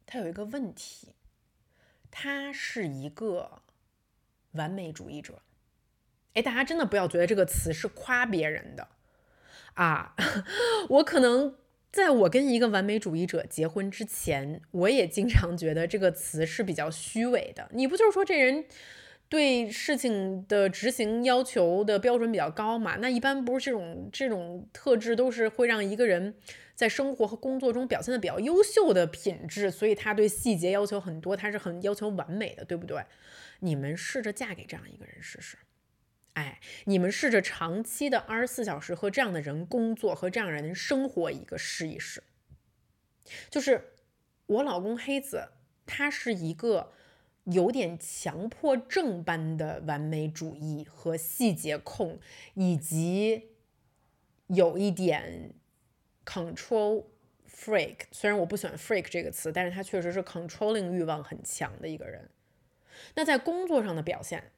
[0.05, 1.15] 他有一个问题。
[2.11, 3.61] 他是一个
[4.51, 5.41] 完美主义者，
[6.33, 8.89] 哎，大家真的不要觉得这个词是夸别人的
[9.75, 10.13] 啊！
[10.89, 11.55] 我可能
[11.91, 17.69] 在我跟一个完美主义者结婚之前，我也经常觉得这个词是比较虚伪的。
[17.73, 18.65] 你不就是说这人
[19.29, 22.97] 对事情的执行要求的标准比较高嘛？
[22.97, 26.35] 那一般不是这种这种特质都是会让一个人。
[26.81, 33.05] 在生活和工作中表现的比较优秀的品质，所以他对细节要求很多，他是很要求完美的，对不对？
[33.59, 35.59] 你们试着嫁给这样一个人试试，
[36.33, 42.23] 哎，你们试着长期的二十四小时和这样的人工作，和这样人生活一个试一试。
[43.51, 43.93] 就是
[44.47, 45.49] 我老公黑子，
[45.85, 46.93] 他是一个
[47.43, 52.19] 有点强迫症般的完美主义和细节控，
[52.55, 53.51] 以及
[54.47, 55.53] 有一点。
[56.25, 57.03] Control
[57.49, 62.29] freak，虽然我不喜欢 freak 这个词，但是他确实是 controlling 欲望很强的一个人。
[63.15, 64.51] 那在工作上的表现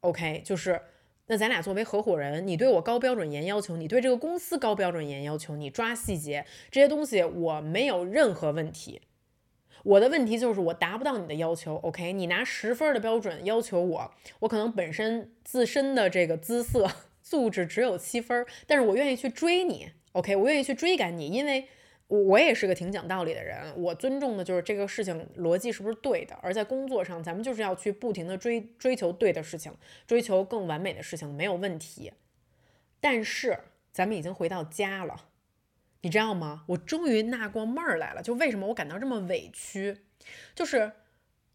[0.00, 0.80] ，OK，就是
[1.26, 9.02] 那咱俩作为合伙人，你对我高标准严要求，你对这个公司高标准严要求，你抓细节这些东西我没有任何问题。
[9.84, 12.12] 我的问题就是我达不到你的要求，OK？
[12.12, 16.90] 你拿十分的标准要求我，我可能本身自身的这个姿色
[17.22, 19.90] 素质只有七分，但是我愿意去追你。
[20.12, 21.66] OK，我愿意去追赶你，因为
[22.08, 23.72] 我我也是个挺讲道理的人。
[23.80, 26.38] 我尊重的就是这个事情逻辑是不是对的。
[26.42, 29.74] 而在工作上，咱们就是要去不停的追追求对的事情，
[30.06, 32.12] 追求更完美的事情，没有问题。
[33.00, 33.58] 但是
[33.90, 35.28] 咱们已经回到家了，
[36.02, 36.64] 你知道吗？
[36.68, 38.22] 我终于纳过闷儿来了。
[38.22, 39.98] 就为什么我感到这么委屈？
[40.54, 40.92] 就是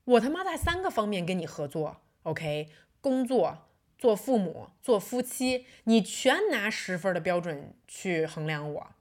[0.06, 2.70] 我他妈在三个方面跟你合作，OK，
[3.02, 3.67] 工作。
[3.98, 8.96] 做父母、做夫妻，你全拿十分的标准去衡量我，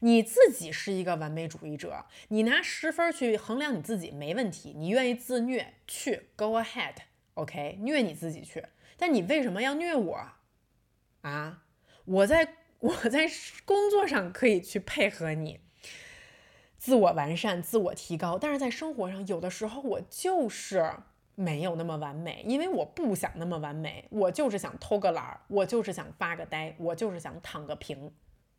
[0.00, 8.64] 你自己是一个完美主义者，你拿十分去衡量你自己没问题，你愿意自虐去，Go ahead，OK，虐你自己去。
[8.96, 10.28] 但你为什么要虐我
[11.20, 11.62] 啊？
[12.04, 13.30] 我在我在
[13.64, 15.60] 工作上可以去配合你，
[16.78, 20.94] 自我完善、自我提高，但是在生活上，有的时候我就是
[21.36, 28.10] 没有那么完美，因为我不想那么完美，我就是想偷个懒儿，我就是想发个呆，我就是想躺个平，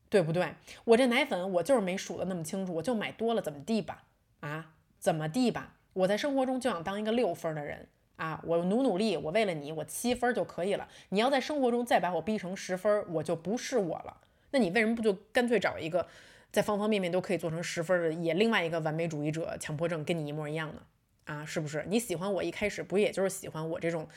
[0.09, 0.53] 对不对？
[0.85, 4.03] 我这奶粉我就是没数的那么清楚，我就买多了怎么地吧？
[4.39, 5.73] 啊，怎么地吧？
[5.91, 7.89] 我在生活中就想当一个六分的人。
[8.17, 10.87] 啊，我努努力，我为了你，我七分就可以了。
[11.09, 14.17] 你要在生活中再把我逼成十分，我就不是我了。
[14.49, 16.07] 那你为什么不就干脆找一个
[16.51, 20.81] 在方方面面都可以做成十分的，也另外一个完美主义者、强迫症跟你一模一样呢？
[21.27, 21.85] 啊，是不是？
[21.87, 24.07] 你喜欢我一开始不也就是喜欢我这种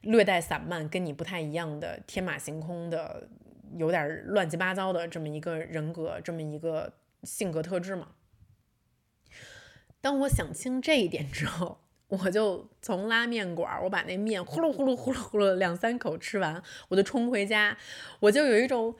[0.00, 3.28] 略带散漫、跟你不太一样的天马行空的、
[3.76, 6.94] 有点乱七八糟的这么一个人格、这么一个
[7.24, 8.08] 性格特质吗？
[10.00, 11.80] 当我想清这一点之后。
[12.08, 17.76] 我就从拉面馆，我把那面呼噜呼噜呼噜呼噜两三口吃完，我就冲回家，
[18.20, 18.94] 我就有一种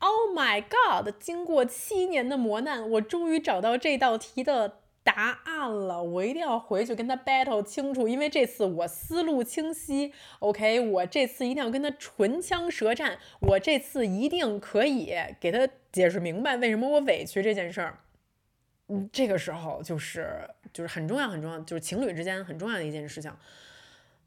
[0.00, 1.14] Oh my God！
[1.18, 6.02] 经过七年的磨难，我终于找到这道题的答案了。
[6.02, 10.12] 我一定要回去跟他 battle 清楚，因为这次我思路清晰。
[10.40, 18.00] OK，我这次一定要跟他唇枪舌战，我这次一定可以给他解释明白为什么我委屈这件事儿。
[18.88, 23.30] 嗯，这个时候就是就是很重要很重要，就是情侣之间很重要的一件事情，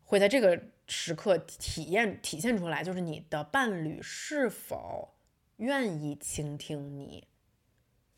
[0.04, 5.14] 会在这个时刻体验体现出来，就是你的伴侣是否
[5.58, 7.28] 愿意倾听你。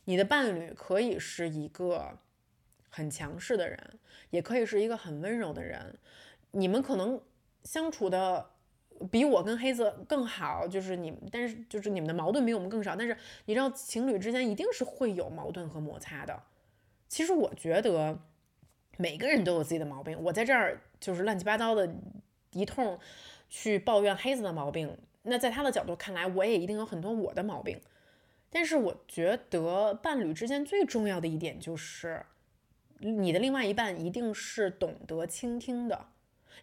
[0.06, 2.18] 你的伴侣可以是一个
[2.94, 5.98] 很强势的人，也可以是一个很温柔的人，
[6.52, 7.20] 你们可能
[7.64, 8.52] 相处的。
[9.12, 12.96] 比我跟黑子更好，就是你，但是就是你们的矛盾比我们更少。
[12.96, 16.44] 但是你知道，情侣之间一定是会有矛盾和摩擦的。
[17.10, 18.20] 其实我觉得
[18.98, 20.18] 每个人都有自己的毛病。
[20.22, 21.92] 我在这儿就是乱七八糟的
[22.52, 22.98] 一通
[23.50, 27.82] 去抱怨黑子的毛病，那在他的角度看来，我也一定有很多我的毛病。
[28.52, 32.24] 但是我觉得伴侣之间最重要的一点就是，
[33.04, 36.08] 你的另外一半一定是懂得倾听的，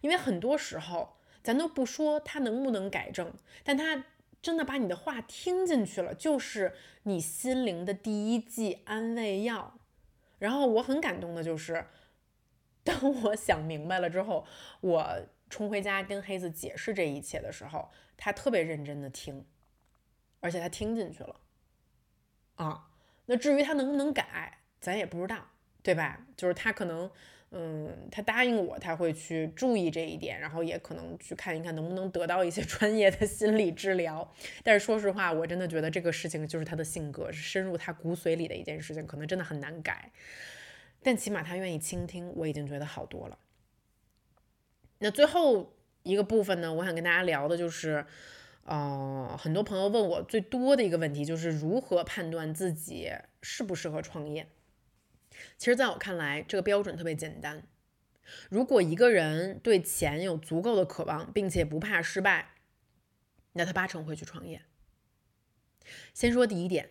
[0.01, 1.17] 因为很多时候。
[1.43, 3.33] 咱都不说他能不能改正，
[3.63, 4.05] 但他
[4.43, 9.73] 真的把你的话听进去了，就是你心灵的第一剂安慰药。
[10.37, 11.87] 然后我很感动的就是，
[12.83, 14.45] 当我想明白了之后，
[14.81, 19.43] 我冲回家跟黑子解释这一切的时候，他特别认真的听，
[20.41, 21.39] 而且他听进去了。
[22.57, 22.91] 啊，
[23.25, 25.50] 那至于他能不能改，咱也不知道，
[25.83, 26.25] 对吧？
[26.35, 27.09] 就是他可能。
[27.53, 34.33] 嗯，他答应我，他会去注意这一点，然后也可能去看一看能不能得到一些 专业的心理治疗。
[34.63, 40.13] 但是说实话，我真的觉得这个事情就是他的性格，是深入他骨髓里的一件事情，可能真的很难改。
[41.03, 43.37] 但起码他愿意倾听，我已经觉得好多了。
[44.99, 45.73] 那最后
[46.03, 48.05] 一个部分呢，我想跟大家聊的就是，
[48.63, 53.11] 呃，很多朋友问我最多的一个问题就是如何判断自己
[53.41, 54.47] 适不适合创业。
[55.57, 57.63] 其实，在我看来，这个标准特别简单。
[58.49, 62.55] 如果一个人对钱有足够的渴望，并且不怕失败，
[63.53, 64.61] 那他八成会去创业。
[66.13, 66.89] 先说第一点，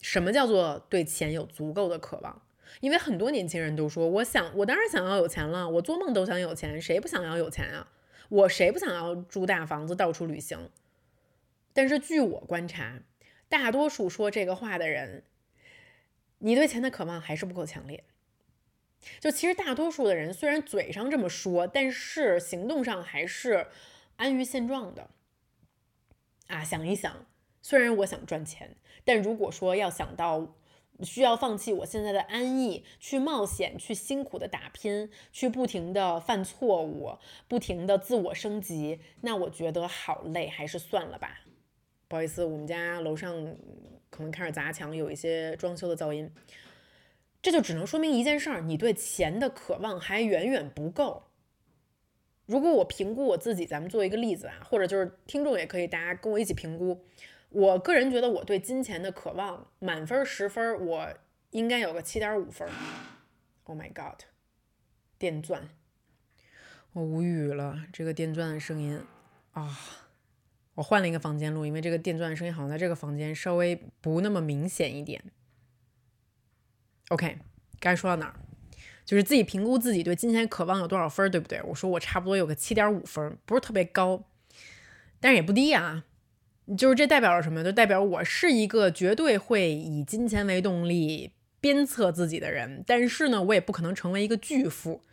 [0.00, 2.42] 什么叫做对钱有足够的渴望？
[2.80, 7.92] 因为很多年轻人都说，我想，我当然想要有钱了，我做梦都想有钱，谁不想要有钱啊？
[8.28, 10.70] 我谁不想要住大房子，到处旅行？
[11.72, 13.02] 但是据我观察，
[13.48, 15.24] 大多数说这个话的人。
[16.38, 18.04] 你对钱的渴望还是不够强烈。
[19.20, 23.66] 就其实大多数的人虽然嘴上这么说，但是行动上还是
[24.16, 25.10] 安于现状的。
[26.46, 27.26] 啊，想一想，
[27.60, 30.54] 虽然我想赚钱，但如果说要想到
[31.02, 37.18] 需要放弃我现在的安逸，去冒险，去辛苦的打拼，去不停的犯错误，
[37.48, 41.40] 不停的自我升级，那我觉得好累，还是算了吧。
[42.08, 43.56] 不好意思，我们家楼上。
[44.10, 46.30] 可能开始砸墙，有一些装修的噪音，
[47.42, 51.24] 这就只能说明一件事儿：你对钱的渴望还远远不够。
[52.46, 57.04] 如果我评估我自己，咱们做一个例子啊，或者就是听众也可以，大家跟我一起评估。
[57.48, 61.08] 我个人觉得我对金钱的渴望，满分十分，我
[61.50, 62.68] 应该有个七点五分。
[63.64, 64.22] Oh my god，
[65.18, 65.70] 电钻，
[66.92, 69.00] 我无语了，这个电钻的声音
[69.54, 69.76] 啊。
[70.74, 75.22] 我换了一个房间录，因为这个电钻的声音好像在这个房间稍微不那么明显一点。
[77.08, 77.38] OK，
[77.78, 78.34] 该说到哪儿？
[79.04, 81.60] 就是自己评估自己对金钱渴望有多少分，对不对？
[81.62, 84.24] 我说我差不多有个七点五分，不是特别高，
[85.20, 86.04] 但是也不低啊。
[86.78, 87.62] 就是这代表了什么？
[87.62, 95.04] 就代表我是一个绝对会以金钱为动力鞭策自己的人，但是呢，我也不可能成为一个巨富。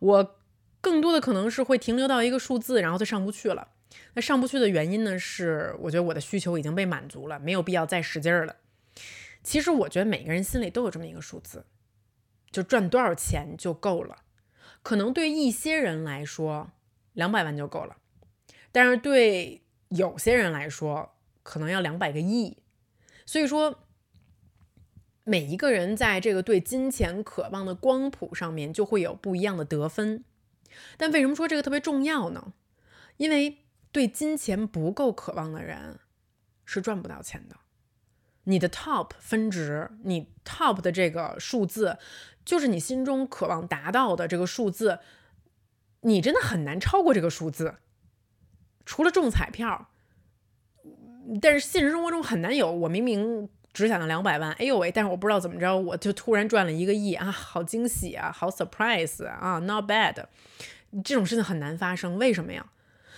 [0.00, 0.36] 我
[0.82, 3.68] 更多的可能是会停留到一个数字，然后就上不去了。
[4.14, 8.56] 那上不去的原因呢，是我觉得我的需求已经被满足了，没有必要再使劲儿了。
[9.42, 11.64] 其实我觉得每个人心里都有这么一个数字，
[12.50, 14.18] 就赚多少钱就够了。
[14.82, 16.72] 可能对一些人来说，
[17.12, 17.96] 两百万就够了，
[18.72, 22.58] 但是对有些人来说，可能要两百个亿。
[23.24, 23.80] 所以说，
[25.24, 30.24] 每一个人在这个对金钱渴望的光谱上面，就会有不一样的得分。
[30.96, 32.52] 但为什么说这个特别重要呢？
[33.16, 33.58] 因为
[33.90, 35.98] 对金钱不够渴望的人
[36.64, 37.56] 是赚不到钱的。
[38.44, 41.98] 你的 top 分值，你 top 的这个数字，
[42.44, 45.00] 就是你心中渴望达到的这个数字，
[46.00, 47.74] 你真的很难超过这个数字。
[48.86, 49.90] 除了中彩票，
[51.42, 52.72] 但是现实生活中很难有。
[52.72, 54.90] 我明明只想要两百万，哎呦喂！
[54.90, 60.24] 但是我不知道怎么着，我就突然赚了一个亿啊，好惊喜啊，好 surprise 啊，not bad。
[61.04, 62.64] 这种事情很难发生，为什么呀？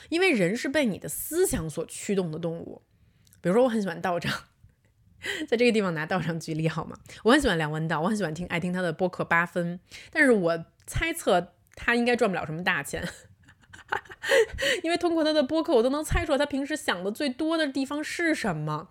[0.09, 2.83] 因为人是被你的思想所驱动的动物。
[3.41, 4.45] 比如说，我很喜欢道长，
[5.49, 6.99] 在这个地方拿道长举例好吗？
[7.25, 9.81] 我很喜欢梁文道，我很喜欢听爱听他的播客八分，
[10.11, 13.07] 但是我猜测他应该赚不了什么大钱，
[14.83, 18.91] 因为通过他的播客，我都能猜出来他平时想的最多的地方是什么。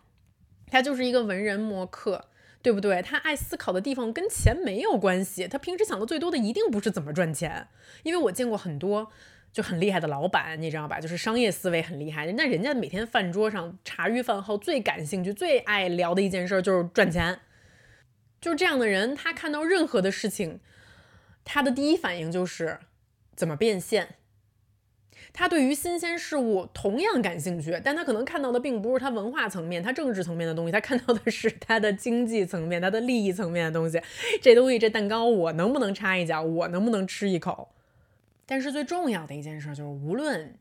[0.72, 2.30] 他就是一个文人墨客，
[2.62, 3.01] 对不对？
[3.01, 7.68] 他爱思考的地方跟钱没有关系，他平时想的最多的一定不是怎么赚钱，
[8.03, 9.12] 因为我见过很多。
[9.51, 10.99] 就很厉害的老板，你知道吧？
[10.99, 12.31] 就是商业思维很厉害。
[12.33, 17.39] 那人家每天饭桌上茶余饭后最感兴趣、最爱聊的一件事就是赚钱。
[18.39, 20.59] 就是这样的人，他看到任何的事情，
[21.43, 22.79] 他的第一反应就是
[23.35, 24.15] 怎么变现。
[25.33, 34.01] 他对于新鲜事物同样感兴趣，但他可能看到的并不是他文化层面、他政治层面的东西，他看到的是他的经济层面、他的利益层面的东西。
[34.41, 36.41] 这东西，这蛋糕，我能不能插一脚？
[36.41, 37.69] 我能不能吃一口？
[38.49, 40.57] 但是最重要的一件事就是，无论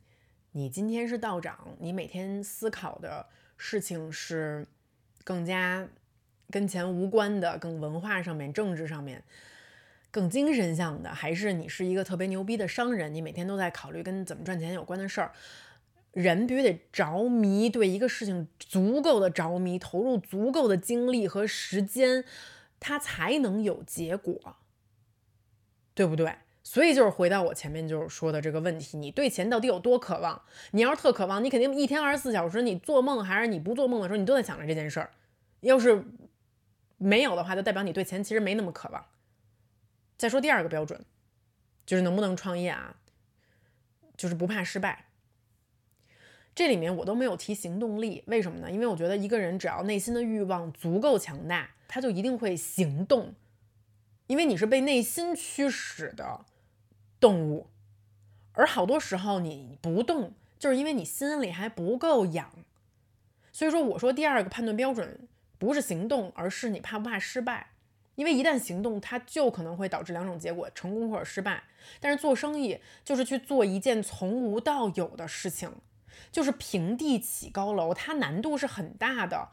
[0.52, 3.24] 你今天是道长，你每天思考的
[3.56, 4.66] 事情是
[5.24, 5.88] 更加
[6.50, 9.24] 跟钱无关的、更文化上面、政治上面、
[10.10, 15.32] 更精神向的，还是你是一个特别牛逼的商人，你每天都在考虑跟怎么赚钱有关的事儿。
[16.12, 22.22] 人必须得着迷，对一个事情足够的着迷，投入足够的精力和时间，
[22.78, 24.56] 他才能有结果，
[25.94, 26.34] 对不对？
[26.70, 30.42] 所以就是回到我前面就是说的这个问题，你对钱到底有多渴望？
[30.72, 35.10] 你要是特渴望，你肯定一天二十四小时，你做梦还是你不做梦的时候，你都在想着这件事儿。
[35.60, 36.04] 要是
[36.98, 39.02] 没有的话，就代表你对钱其实没那么渴望。
[40.18, 41.02] 再说第二个标准，
[41.86, 42.96] 就是能不能创业啊？
[44.14, 45.06] 就是不怕失败。
[46.54, 48.70] 这里面我都没有提行动力，为什么呢？
[48.70, 53.34] 因为我觉得一个人只要内心的欲望足够强大，他就一定会行动，
[54.26, 56.44] 因为你是被内心驱使的。
[57.20, 57.66] 动物，
[58.52, 62.50] 而好多时候你不动，就是因为你心里还不够痒。
[63.52, 67.70] 所以说，我说第二个判断标准不是行动，而是你怕不怕失败。
[68.14, 71.62] 因为一旦行动，它就可能会导致两种结果：成功或者失败。
[72.00, 75.72] 但是做生意就是去做一件从无到有的事情，
[76.32, 79.48] 就是平地起高楼，它难度是很大的。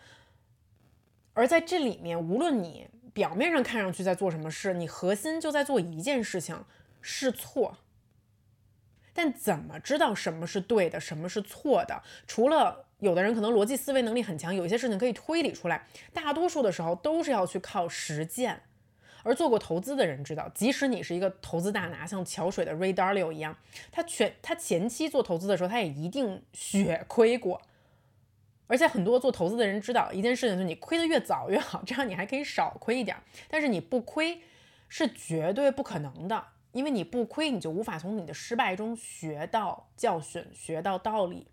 [1.34, 6.64] 而在这里面，无论你表面上看上去在做什么事，你核心就在做一件事情。
[7.08, 7.78] 是错，
[9.14, 12.02] 但怎么知道什么是对的，什么是错的？
[12.26, 18.64] 除了有的人可能逻辑思维能力很强，有一些事情可以推理出来，大多数的时候都是要去靠实践。
[19.22, 23.56] 而做过投资的人知道，即使你是一个投资大拿，像桥水的 Ray Dalio 一样，
[23.92, 27.62] 他全他前期做投资的时候，他也一定血亏过。
[28.66, 33.16] 而且很多做投资的人知道一件事情，就是你亏的越早越好，这样你还可以少亏一点。
[33.48, 34.42] 但是你不亏
[34.90, 36.48] 是绝对不可能的。
[36.76, 41.48] 因为你不亏，你就无法从你的失败中学到教训，学到道理。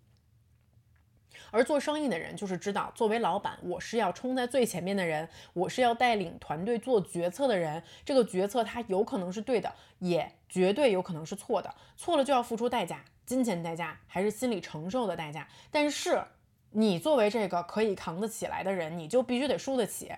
[1.53, 7.81] 而做生意的人就是知道，作为老板，我是要冲在最前面的人，我是要带领团队做决策的人。
[8.05, 11.73] 这个决策它有可能是对的，也绝对有可能是错的。
[11.97, 15.47] 错了就要付出代价，金钱代价还是心理承受的代价。
[15.71, 16.21] 但是
[16.71, 20.11] 你作为这个可以扛得起来的人，你就必须得输得起。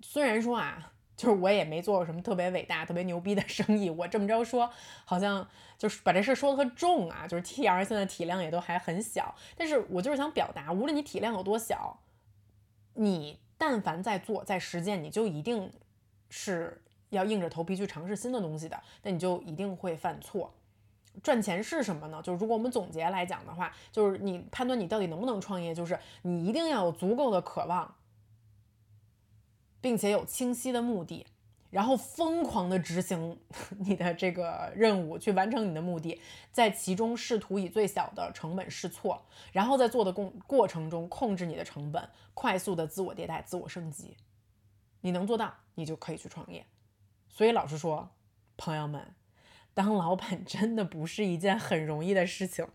[0.00, 0.92] 虽然说啊。
[1.16, 3.88] 就是我也没做过什么特别伟大、特别牛逼的生意。
[3.88, 4.68] 我这么着说，
[5.04, 5.46] 好像
[5.78, 7.26] 就是把这事说的特重啊。
[7.26, 12.00] 就是 T R 现在体量也都还很小，但是我就是想表达，无论你体量有多小，
[12.94, 15.70] 你但凡在做、在实践，你就一定
[16.30, 18.82] 是要硬着头皮去尝试新的东西的。
[19.02, 20.52] 那你就一定会犯错。
[21.22, 22.20] 赚钱是什么呢？
[22.24, 27.94] 就是如果我们总结来讲的话，就是你判断你到底能不能创业，就是你一定要有足够的渴望。
[29.84, 31.26] 并且有清晰的目的，
[31.68, 33.38] 然后疯狂的执行
[33.80, 36.18] 你的这个任务，去完成你的目的，
[36.50, 44.16] 在其中试图以最小的成本试错，然后在做的过过程中控制你的成本，快速的自我迭代、自我升级。
[45.02, 46.64] 你能做到，你就可以去创业。
[47.28, 48.08] 所以老实说，
[48.56, 49.14] 朋友们，
[49.74, 52.66] 当老板真的不是一件很容易的事情。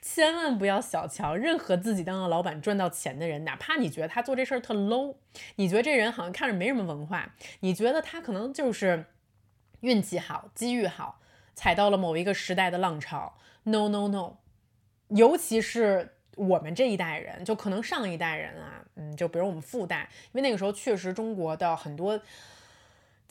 [0.00, 5.14] 千万不要小瞧任何自己当了老板赚到钱的人，哪怕你觉得他做这事儿特 low，
[5.56, 9.06] 你觉得这人好像看着没什么文化，你觉得他可能就是
[9.80, 11.20] 运气好、机遇好，
[11.54, 13.38] 踩到了某一个时代的浪潮。
[13.64, 14.38] No no no，
[15.08, 22.20] 尤其是我们这一代人，就可能上一代人啊，嗯，就比如我们父代，因为那个时候确实中国的很多。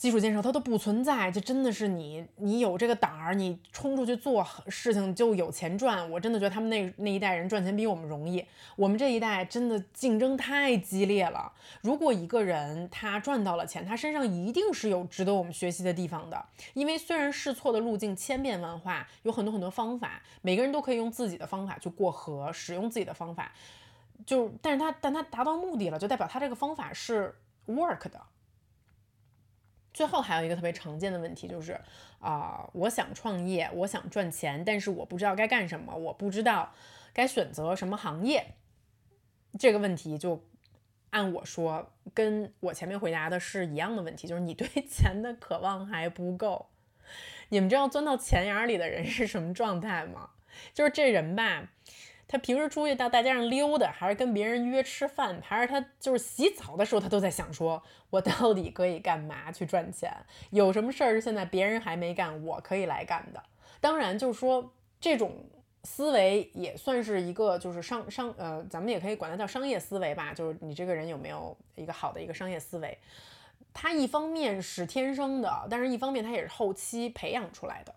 [0.02, 6.10] 基础建设它都不存在，这真的是你，你有这个胆儿，你冲出去做事情就有钱赚。
[6.10, 8.44] 我真的觉得他们那那一代人赚钱比我们容易，
[8.74, 11.52] 我们这一代真的竞争太激烈了。
[11.82, 16.44] 如果一个人他赚到了钱，他身上一定是有值得我们学习的地方的。
[16.74, 23.52] 因为虽然试错的路径千变万化，有很多很多方法，每个人都可以用自己的方法去过河，使用自己的方法，
[24.26, 27.32] 就但是他但他达到目的了，就代表他这个方法是
[27.68, 28.20] work 的。
[29.92, 31.78] 最后还有一个特别常见的问题就是，
[32.18, 36.72] 啊，我想创业，我想赚钱，但是我不知道该干什么，我不知道
[37.12, 38.54] 该选择什么行业。
[39.58, 40.42] 这个问题就
[41.10, 46.70] 按我说，跟我前面回答的是一样的问题，就是你对钱的渴望还不够。
[47.50, 50.30] 你们知道钻到钱眼里的人是什么状态吗？
[50.72, 51.68] 就是这人吧。
[52.32, 60.10] 他平时出去到大街上溜达，还是跟别人约吃饭，还是他就是洗澡的时候，他都在想：说我到底可以干嘛去赚钱？
[60.48, 63.42] 有什么事儿是现在别人还没干，我可以来干的？
[63.82, 65.44] 当然，就是说这种
[65.84, 70.32] 思维也算是一个，就是商商呃，咱们也可以管它叫商业思维吧。
[70.32, 72.96] 就是你这个人有没有一个好的一个商业思维？
[73.74, 77.94] 他一方面是天生的，但是一方面他也是后期培养出来的。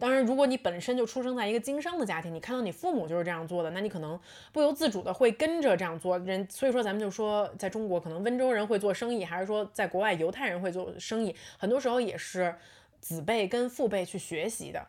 [0.00, 4.18] 当然，如果你本身就出生在一个经商的家庭，你看到你父母就是这样做的，那你可能
[4.50, 6.18] 不由自主的会跟着这样做。
[6.20, 12.54] 人所以说，咱们就说，在中国可能温州人会做生意，还是说在国外犹太人会做生意，很多时候也是
[12.98, 14.86] 子辈跟父辈去学习的。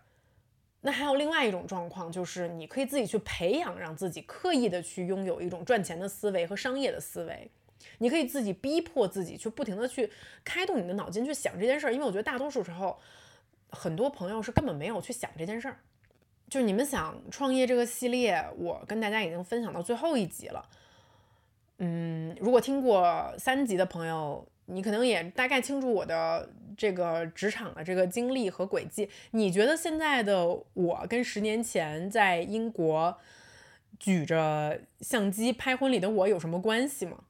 [0.79, 7.51] 那还有另外一种状况，就是你可以自己去培养，让自己刻意的去拥有一种赚钱的思维和商业的思维。
[7.97, 10.09] 你可以自己逼迫自己去不停的去
[10.45, 12.97] 开动你的脑筋去想这件事儿，因为我觉得大多数时候。
[13.71, 15.79] 很多朋友是根本没有去想这件事儿，
[16.49, 20.69] 就你们想创业这个系列，我跟大家已经分享到最后一集了。
[21.79, 29.09] 嗯，如果听过三集的朋友，你可能也大概清楚我的这个职场的这个经历和轨迹。
[29.31, 33.17] 你觉得现在的我跟十年前在英国
[33.97, 37.23] 举着相机拍婚礼的我有什么关系吗？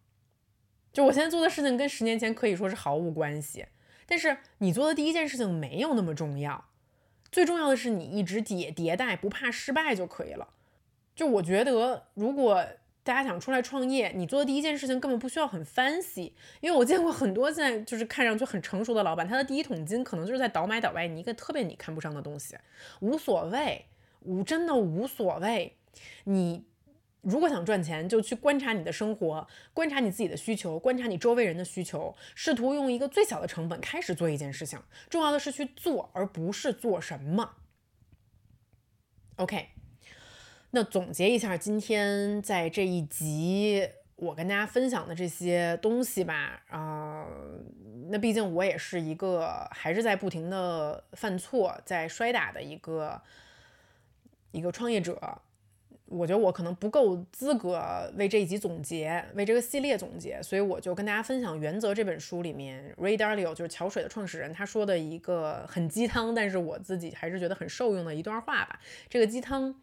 [0.92, 3.66] 就我现在做的事情跟十年前可以说是毫无关系。
[4.12, 6.66] 但是你做的第一件事情没有那么重要，
[7.32, 10.50] 最重要的是你一直迭迭代，不怕失败就可以了。
[11.16, 12.62] 就我觉得，如果
[13.04, 22.58] 大家想出来创业，你做的第一件事情根本不需要很 fancy，因为我见过很多现在就是看上去很成熟的老板，他的第一桶金可能就是在倒买倒卖你一个特别你看不上的东西，
[23.00, 23.86] 无所谓，
[24.24, 25.78] 无真的无所谓，
[26.26, 26.66] 你。
[27.22, 34.80] 如果想赚钱，就去观察你的生活，观察你自己的需求，观察你周围人的需求，试图用一个最小的成本开始做一件事情。
[35.08, 37.58] 重要的是去做，而不是做什么。
[39.36, 39.68] OK，
[40.72, 46.64] 那总结一下今天在这一集我跟大家分享的这些东西吧。
[46.70, 47.28] 啊，
[48.10, 53.22] 那毕竟我也是一个还是在不停的犯错、在摔打的一个
[54.52, 55.42] 一个创业者。
[56.12, 68.82] 我觉得我可能不够资格为这一集总结，为这个系列总结，所以我就跟大家分享《原则》这本书里面，Ray Dalio 就是桥水的创始人，他说的一个很鸡汤，但是我自己还是觉得很受用的一段话吧。
[69.08, 69.74] 这个鸡汤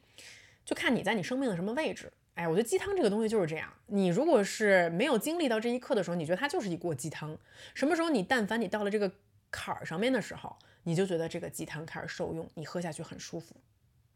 [0.66, 2.12] 就看你在你生命的什么位置。
[2.34, 7.36] 哎，我觉得鸡汤这个东西就是这样，你如果是没有经历到这一刻的时候，你觉得它就是一锅鸡汤。
[7.72, 9.10] 什么时候你但凡你到了这个
[9.50, 10.54] 坎儿上面的时候，
[10.84, 13.56] 你就觉得这个鸡汤开始受用，你喝下去很舒服，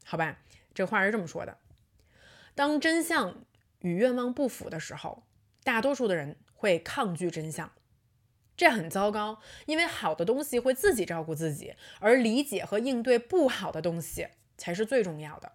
[0.05, 0.37] 好吧？
[0.75, 1.57] 这话是这么说的。
[2.55, 3.45] 当真相
[3.81, 5.25] 与愿望不符的时候，
[5.65, 7.73] 大多数的人会抗拒真相，
[8.57, 9.41] 这很糟糕。
[9.67, 14.29] 因为好的东西会自己照顾自己，而理解和应对不好的东西
[14.59, 15.53] 才是最重要的。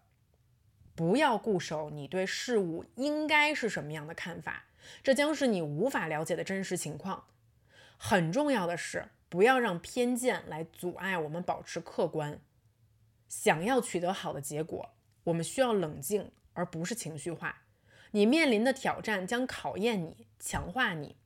[0.96, 4.66] 不要固守你对事物应该是什么样的看法，
[5.04, 7.26] 这将是你无法了解的真实情况。
[7.98, 12.40] 很重要的是，不要让偏见来阻碍我们保持客观。
[13.28, 14.96] 想要取得好的结果，
[15.26, 16.32] 我们需要冷静。
[16.58, 17.62] 而不是情绪化，
[18.12, 21.18] 你面临的挑战将考验你、强化你。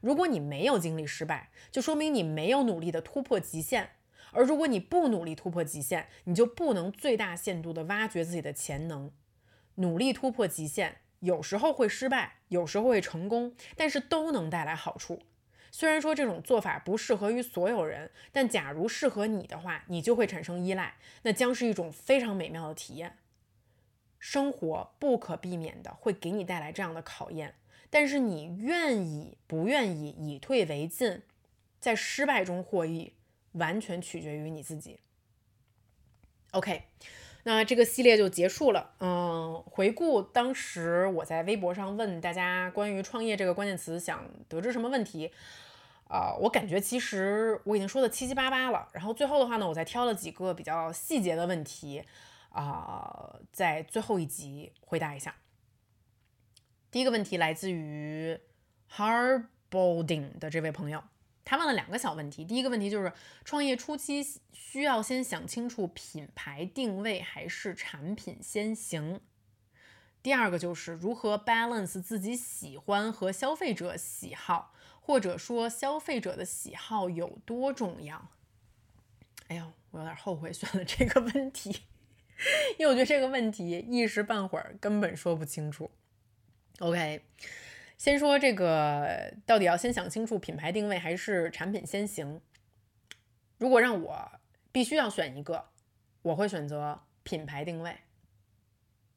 [0.00, 3.90] 如果你没有经历失败，就说明你没有努力的突破极限。
[4.30, 9.10] 而如果你不努力突破极限，你就不能最大限度的挖掘自己的潜能。
[9.74, 15.20] 努力突破极限，有时候会失败，有时候会成功，但是都能带来好处。
[15.72, 23.18] 虽然说这种做法不适合于所有人，但假如适合你的话，你就会产生依赖，那将是一种非常美妙的体验。
[24.22, 27.56] 生活不可避免的会给你带来这样的考验，
[27.90, 31.22] 但是你愿意不愿意以退为进，
[31.80, 33.14] 在失败中获益，
[33.54, 35.00] 完全取决于你自己。
[36.52, 36.84] OK。
[37.44, 38.94] 那这个系列就结束了。
[39.00, 45.32] 嗯，回顾当时我在微博上问大家关于创业这个关键词想得知什么问题，
[46.06, 48.88] 啊，我感觉其实我已经说的七七八八了。
[48.92, 52.04] 然后最后的话呢，我再挑了几个比较细节的问题，
[52.52, 55.36] 啊，在最后一集回答一下。
[56.90, 58.38] 第一个问题来自于
[58.90, 61.02] Harbolding 的这位朋友。
[61.44, 63.12] 他问了两个小问题，第一个问题就是
[63.44, 64.22] 创业初期
[64.52, 69.20] 需要先想清楚品牌定位还是产品先行。
[70.22, 78.30] 第二个就是如何 balance 自己喜欢和消费者喜好，或者说消费者的喜好有多重要。
[79.48, 81.82] 哎呦，我有点后悔选了这个问题，
[82.78, 85.90] 因为我觉得这个问题一时半会儿根本说不清楚。
[86.80, 87.22] OK。
[87.98, 92.40] 先说这个，到底要先想清楚品牌定位还是产品先行？
[93.58, 94.32] 如果让我
[94.72, 95.66] 必须要选一个，
[96.22, 97.98] 我会选择品牌定位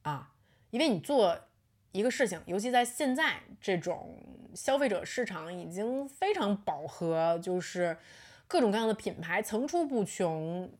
[0.02, 0.34] 啊，
[0.70, 1.48] 因为你做
[1.90, 4.22] 一个事情，尤其在现在这种
[4.54, 7.98] 消费者市场已经非常饱和，就是。
[8.48, 10.70] 各种各样的品牌层出不穷，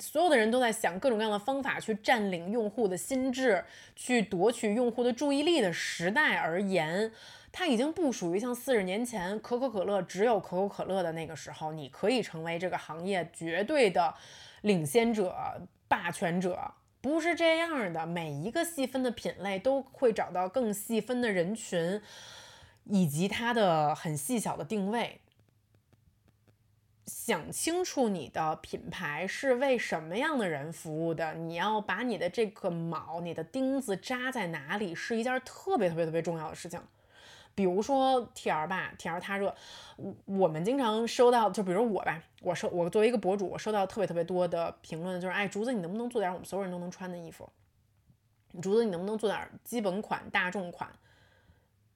[0.00, 7.12] 所有的人都在想各种各样的方法去占领用户的心智，去夺取用户的注意力的时代而言，
[7.52, 14.12] 它已经不属于像四十年前可口可乐只有可口可乐的那个时候，你可以成为这个行业绝对的
[14.62, 15.32] 领先者、
[15.86, 18.04] 霸权者，不是这样的。
[18.04, 22.02] 每一个细分的品类都会找到更细分的人群，
[22.84, 25.20] 以及它的很细小的定位。
[27.06, 36.80] 想清楚你的品牌是为什么样的人服务的，你要把你的这个锚、你的钉子扎在哪里，是一件特别特别特别重要的事情。
[37.54, 39.54] 比如说 T R 吧，T R 他热，
[40.24, 47.48] 我们经常收到，就比如我吧，我收我作为一个博主，我收到特别特别多的评论，就是哎，竹子，你能不能做点我们所有人都能穿的衣服？
[48.60, 50.90] 竹子，你能不能做点基本款、大众款？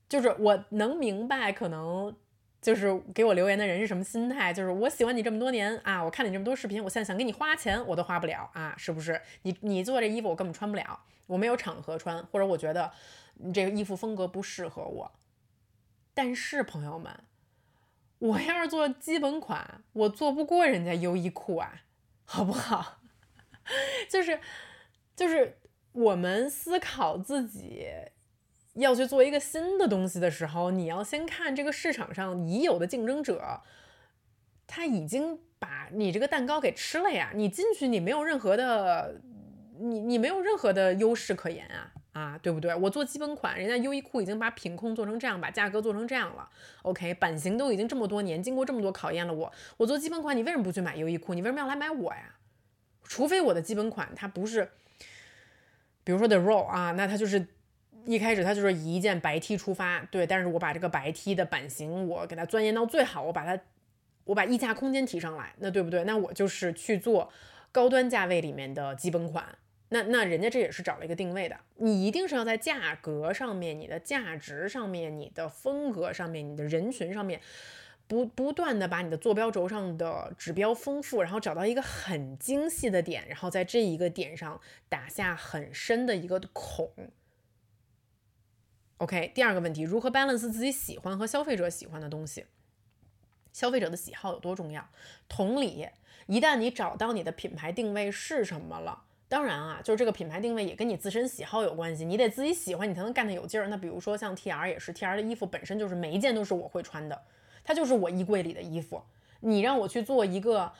[0.08, 2.14] 就是我能明白，可能。
[2.60, 4.52] 就是给我留言的人是什么心态？
[4.52, 9.20] 就是我喜欢你这么多年啊，我看你这么多视频，我现在想给你花钱，我都花不了啊，是不是？
[9.42, 12.92] 你你做这衣服我根本穿不了，我没有场合穿，或者我觉得
[13.34, 15.12] 你这个衣服风格不适合我。
[16.12, 17.24] 但是朋友们，
[18.18, 21.82] 我要是做基本款，我做不过人家优衣库啊，
[22.24, 23.00] 好不好？
[24.10, 24.38] 就是
[25.16, 25.58] 就是
[25.92, 27.88] 我们思考自己。
[28.80, 33.60] 要去做一个新的东西的时候，你要先看这个市场上已有的竞争者，
[34.66, 37.32] 他已经把你这个蛋糕给吃了呀。
[37.34, 39.20] 你进去，你没有任何的，
[39.78, 42.74] 你你没有任何的优势可言啊啊，对不对？
[42.74, 46.48] 我做基本款，人家优衣库已经把品控做成这样，把价格做成这样了。
[46.82, 49.32] OK，版型都已经这么多年，经过这么多考验了。
[49.34, 51.34] 我我做基本款，你为什么不去买优衣库？
[51.34, 52.34] 你为什么要来买我呀？
[53.04, 54.70] 除非我的基本款它不是，
[56.04, 57.46] 比如说 The Raw 啊，那它就是。
[58.06, 63.62] 一开始他就是以一件白 T 出发，对，但是我把这个白 T 的版型我给它钻研到最好，我把它，
[64.24, 66.04] 我把溢价空间提上来，那对不对？
[66.04, 67.30] 那我就是去做
[67.70, 69.44] 高端价位里面的基本款，
[69.90, 77.40] 那那人家这也是找了一个定位的，你一定是要在价格上面、你的价值上面、你的风格上面、你的人群上面，
[78.06, 86.90] 不不断的把你的坐标轴上的指标丰富，然后找到一个很精细的点，然后在这一个点上打下很深的一个孔。
[89.00, 92.44] OK，第二个问题，如何 balance 自己喜欢和消费者喜欢的东西？
[93.50, 94.86] 消费者的喜好有多重要？
[95.26, 95.88] 同理，
[96.26, 103.68] 一旦你找到你的品牌定位是什么了，当然啊，就是这个品牌定位也跟你自身喜好有关系，你得自己喜欢，你才能干得有劲儿。
[103.68, 107.22] 那比如说像 TR 也是，TR 的衣服本身就是每一件都是我会穿的，
[107.64, 109.02] 它就是我衣柜里的衣服。
[109.40, 110.70] 你让我去做一个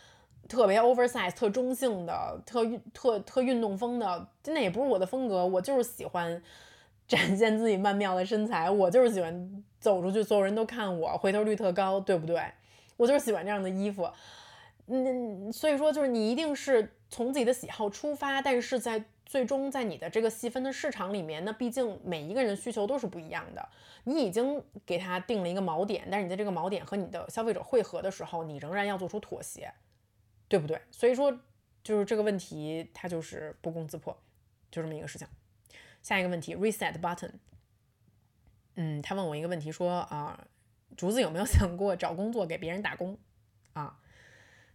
[0.46, 6.42] 特别 oversize、特中性的、特、特特运动风的，那也不是我的风格，我就是喜欢。
[7.10, 12.40] 展现自己曼妙的身材，我就是喜欢走出去，所有人都看我，回头率特高，对不对？
[12.96, 14.08] 我就是喜欢这样的衣服。
[14.86, 23.68] 嗯，所以说就是你一定是从自己的喜好出发，但是在最终在你的这个细分的市场里面，那毕竟每一个人需求都是不一样的。
[24.04, 29.72] 你已经给他定了一个锚点，但是你在这个锚点和你的消费者汇合的时候，你仍然要做出妥协，
[30.46, 30.80] 对不对？
[30.92, 31.36] 所以说，
[31.82, 34.16] 就是这个问题它就是不攻自破，
[34.70, 35.26] 就这么一个事情。
[36.02, 37.32] 下一个问题，reset button。
[38.74, 40.46] 嗯，他问我一个问题，说啊，
[40.96, 43.18] 竹子有没有 想过找工作给别人打工
[43.72, 44.00] 啊？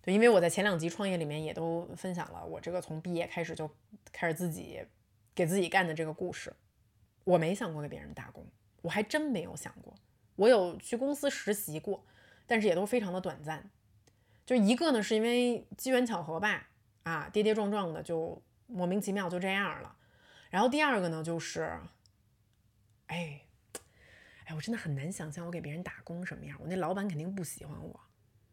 [0.01, 3.69] 对，因为我在前两集创业里面也都分享了我这个从毕业开始就
[4.11, 4.85] 开始自己
[5.33, 6.53] 给自己干的这个故事。
[7.23, 8.45] 我没想过给别人打工，
[8.83, 9.95] 我还真没有想过。
[10.35, 12.05] 我有去公司实习过，
[12.45, 13.71] 但是也都非常的短暂。
[14.45, 16.67] 就一个呢，是因为机缘巧合吧，
[17.01, 19.95] 啊，跌跌撞撞的就莫名其妙就这样了。
[20.55, 21.77] 然后第二个呢，就是，
[23.07, 23.41] 哎，
[24.45, 26.57] 哎，我真的很难想象我给别人打工什么样。
[26.61, 27.99] 我那老板肯定不喜欢我。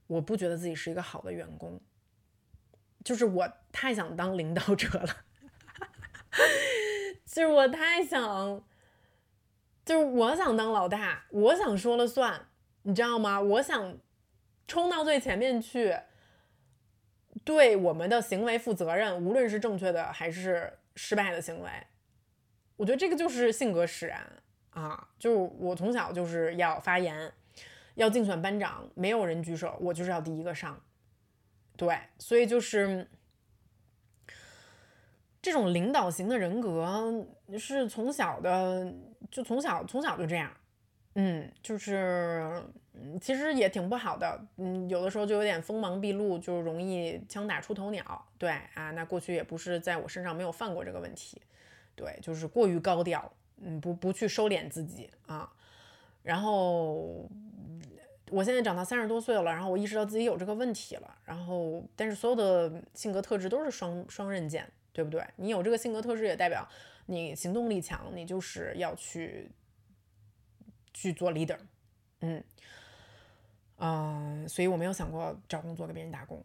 [0.09, 1.81] 我不觉得自己是一个好的员工，
[3.05, 5.17] 就是我太想当领导者了，
[7.25, 8.65] 就是我太想，
[9.85, 12.49] 就是我想当老大，我想说了算，
[12.83, 13.41] 你知道吗？
[13.41, 13.97] 我想
[14.67, 15.97] 冲到最前面去，
[17.45, 21.71] 对我们的行为负责任，无论是正确的还是失败的行为，
[22.77, 24.27] 我觉得这个就是性格使然
[24.71, 27.33] 啊，就是我从小就是要发言。
[27.95, 30.81] 要竞选班长，没有人举手，我就是要第一个上。
[31.77, 33.07] 对，所以就是
[35.43, 37.27] 这种领导型的人格
[37.59, 38.91] 是从小的，
[39.31, 40.51] 就从小从小就这样。
[41.17, 42.63] 嗯，就是
[43.21, 44.43] 其实也挺不好的。
[44.57, 48.27] 嗯，有的时候就有点锋芒毕露，就容易枪打出头鸟。
[48.39, 51.43] 对啊，那过去也不是在我身上没有犯过这个问题。
[51.95, 55.53] 对，就是过于高调，嗯，不不去收敛自己啊，
[56.23, 57.29] 然后。
[58.31, 65.23] 我现在长到三十多岁了，然后我意识到自己有这个问题了，然后但是所有的性格特质都是双双刃剑，对不对？
[65.37, 66.67] 你有这个性格特质也代表
[67.05, 69.51] 你行动力强，你就是要去
[70.95, 71.59] 去做 leader，
[72.21, 72.43] 嗯，
[73.77, 76.43] 嗯，所以我没有想过找工作给别人打工，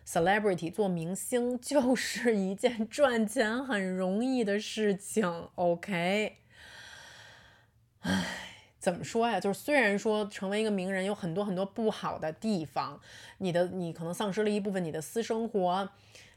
[0.08, 6.38] celebrity、做明星 就是一件赚钱很容易的事情，OK。
[8.02, 8.26] 唉，
[8.78, 9.40] 怎么说呀？
[9.40, 13.00] 就是虽然说成为一个名人有很多很多不好的地方。
[13.40, 15.90] 你的你可能丧失了一部分你的私生活，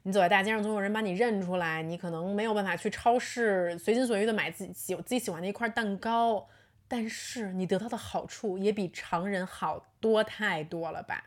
[0.05, 6.49] 你走在大街上总有人把你认出来，你可能没有办法去超市随心所欲的买自己喜自己喜欢的一块蛋糕，
[6.89, 11.25] 但是你得到的好处也比常人好多太多了吧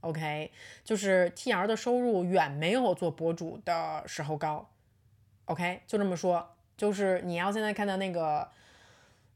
[0.00, 0.50] ？OK，
[0.84, 4.68] 就是 TR 的收入远没有做博主的时候高
[5.46, 8.48] ，OK，就这么说，就是你要现在看到那个，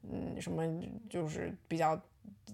[0.03, 0.63] 嗯，什么
[1.09, 1.99] 就是比较。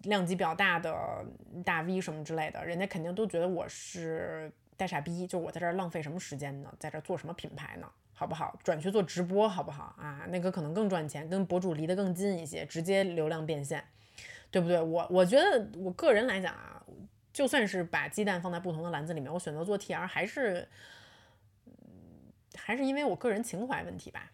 [0.03, 1.25] 量级比较大的
[1.65, 6.71] 大 V 什么之类的，人家肯定都觉得我是大傻逼，就我在这儿浪费什么时间呢？
[6.79, 7.91] 在这做什么品牌呢？
[8.13, 8.57] 好不好？
[8.63, 10.25] 转去做直播好不好啊？
[10.29, 13.83] 那个可能更赚钱，跟博主离得更近一些，直接流量变现，
[14.49, 14.79] 对不对？
[14.79, 16.81] 我我觉得我个人来讲啊，
[17.39, 20.67] 就算是把鸡蛋放在不同的篮子里面，我选择做 TR 还是，
[22.53, 24.29] 还是因为我个人情怀问题吧。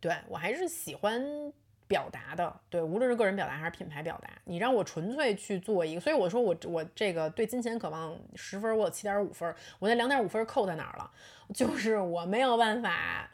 [0.00, 1.52] 对我还是喜欢。
[1.86, 11.10] 表达的对，无论是个人表达还是品牌表达，你让我纯粹去做一个，所以我说我我这个对金钱渴望十分，我有七点五分，我那两点五分扣在哪儿了？
[11.52, 13.28] 就是我没有办法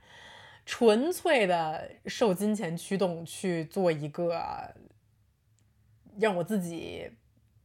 [0.64, 4.74] 纯粹的受金钱驱动去做一个
[6.18, 7.12] 让我自己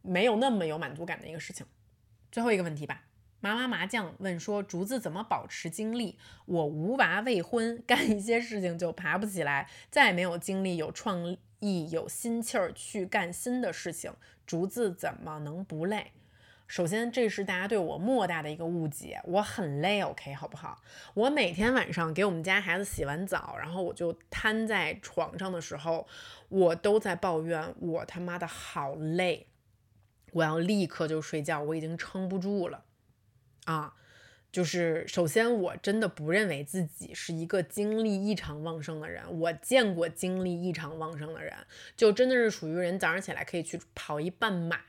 [0.02, 1.66] 没有那么有满足感的一个事情。
[2.32, 3.04] 最后一个问题吧。
[3.44, 6.20] 麻麻麻将问说：“竹子怎么保持精力？
[6.46, 14.14] 我无娃未婚，干一些事情就爬不起来，再没有精力、有创意、有心气儿去干新的事情。
[14.46, 16.12] 竹子怎么能不累？
[16.68, 20.80] 首先，这是大家对我莫大的一个误解，我很累，OK，好不好？
[21.16, 26.08] 我每天晚上给我们家孩子洗完澡，然后我就瘫在床上的时候，
[26.48, 29.48] 我都在抱怨我他妈的好累，
[30.32, 32.84] 我要立刻就睡觉，我已经撑不住了。”
[33.66, 33.94] 啊，
[34.52, 39.24] 就是首先，我真的不认为自己是一个精力异常旺盛的人。
[39.40, 41.56] 我见过精力异常旺盛的人，
[41.96, 44.80] 就真的是属于人早上起来可以去跑一半马，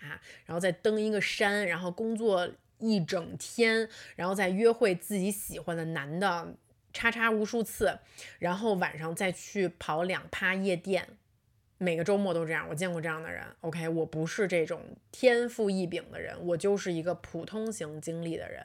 [0.46, 6.54] 然后再登一个山，然后工作一整天，然后再约会自己喜欢的男的
[6.92, 7.98] 叉叉无数次，
[8.38, 11.06] 然后晚上再去跑两趴夜店。
[11.82, 13.44] 每个周末都这样，我见过这样的人。
[13.62, 14.80] OK，我不是这种
[15.10, 18.64] 天赋异禀的人，我就是一个普通型经历的人。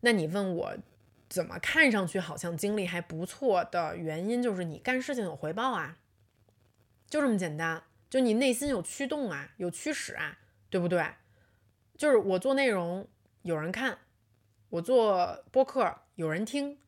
[0.00, 0.76] 那你问我
[1.28, 5.96] 怎么看上去好像经历还不错的原因，就是你干事情有回报啊，
[7.10, 7.82] 就这么简单。
[8.08, 10.38] 就你内心有驱动啊，有驱使啊，
[10.70, 11.04] 对不对？
[11.98, 13.08] 就是我做内容
[13.42, 13.98] 有人看，
[14.68, 16.78] 我做播客有人听，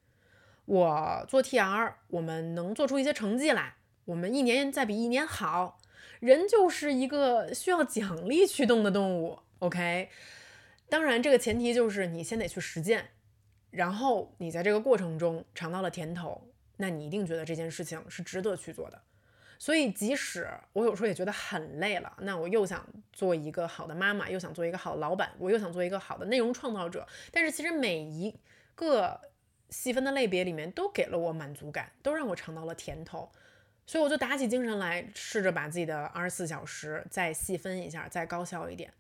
[0.65, 3.75] 我做 TR 我们能做出一些成绩来，
[4.09, 5.79] 我们一年再比一年好。
[6.19, 10.09] 人就是一个需要奖励驱动的动物，OK？
[10.89, 13.11] 当然，这个前提就是你先得去实践，
[13.71, 19.03] 然后你在这个过程中尝到了甜头，那你一定觉得这件事情是值得去做的。
[19.59, 27.07] 所以，即使我有时候也觉得很累了，那我又想做一个好的妈妈，又想做一个好的老板，我又想做一个好的内容创造者。
[27.31, 28.35] 但是，其实每一
[28.75, 29.21] 个
[29.69, 33.31] 细分的类别里面都给了我满足感，都让我尝到了甜头。
[33.89, 38.93] 所以，我就打起精神来，试着把自己的二十四小时再细分一下，再高效一点。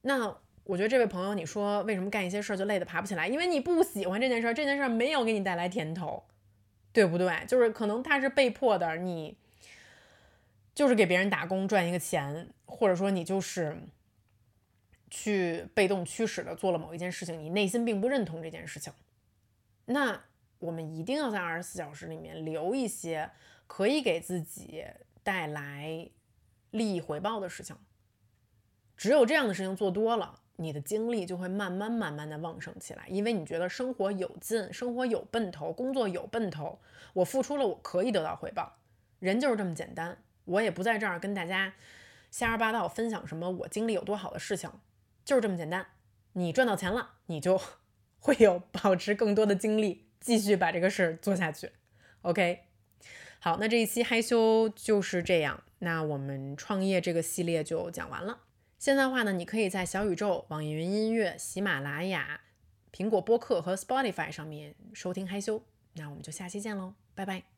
[0.00, 0.34] 那
[0.64, 3.28] 我觉得这位朋友，你说为什么干一些事儿就累得爬不起来？
[3.28, 6.24] 因为你不喜欢这件事儿，这件事儿没有给你带来甜头，
[6.92, 7.44] 对不对？
[7.46, 9.36] 就是可能他是被迫的，你。
[10.72, 13.74] 就是给别人打工赚一个钱，或者说你就是
[15.08, 18.92] 去被动驱使的做了某一件事情，你内心并不认同这件事情。
[19.86, 20.24] 那
[20.58, 23.30] 我们一定要在二十四小时里面留一些
[23.66, 24.84] 可以给自己
[25.22, 26.10] 带来
[26.70, 27.76] 利益回报的事情。
[28.96, 36.80] 只有这样的事情做多了，你的精力就会慢慢慢慢的旺盛起来，因为你觉得生活有劲，生活有奔头，工作有奔头，
[37.12, 38.78] 我付出了，我可以得到回报。
[39.18, 40.22] 人就是这么简单。
[40.44, 41.74] 我也不在这儿跟大家
[42.30, 44.70] 瞎说八道分享什么我经历有多好的事情，
[45.24, 45.84] 就是这么简单。
[46.34, 47.60] 你赚到钱了，你就
[48.20, 51.72] 会有保持更多的精力继续把这个事儿做下去。
[52.22, 52.65] OK，
[53.46, 55.62] 好，那这一期害羞就是这样。
[55.78, 58.40] 那我们创业这个系列就讲完了。
[58.76, 62.40] 现在话呢，你可以在小宇宙、网易云音乐、喜马拉雅、
[62.92, 65.62] 苹果播客和 Spotify 上面收听害羞。
[65.92, 67.55] 那我们就下期见喽，拜拜。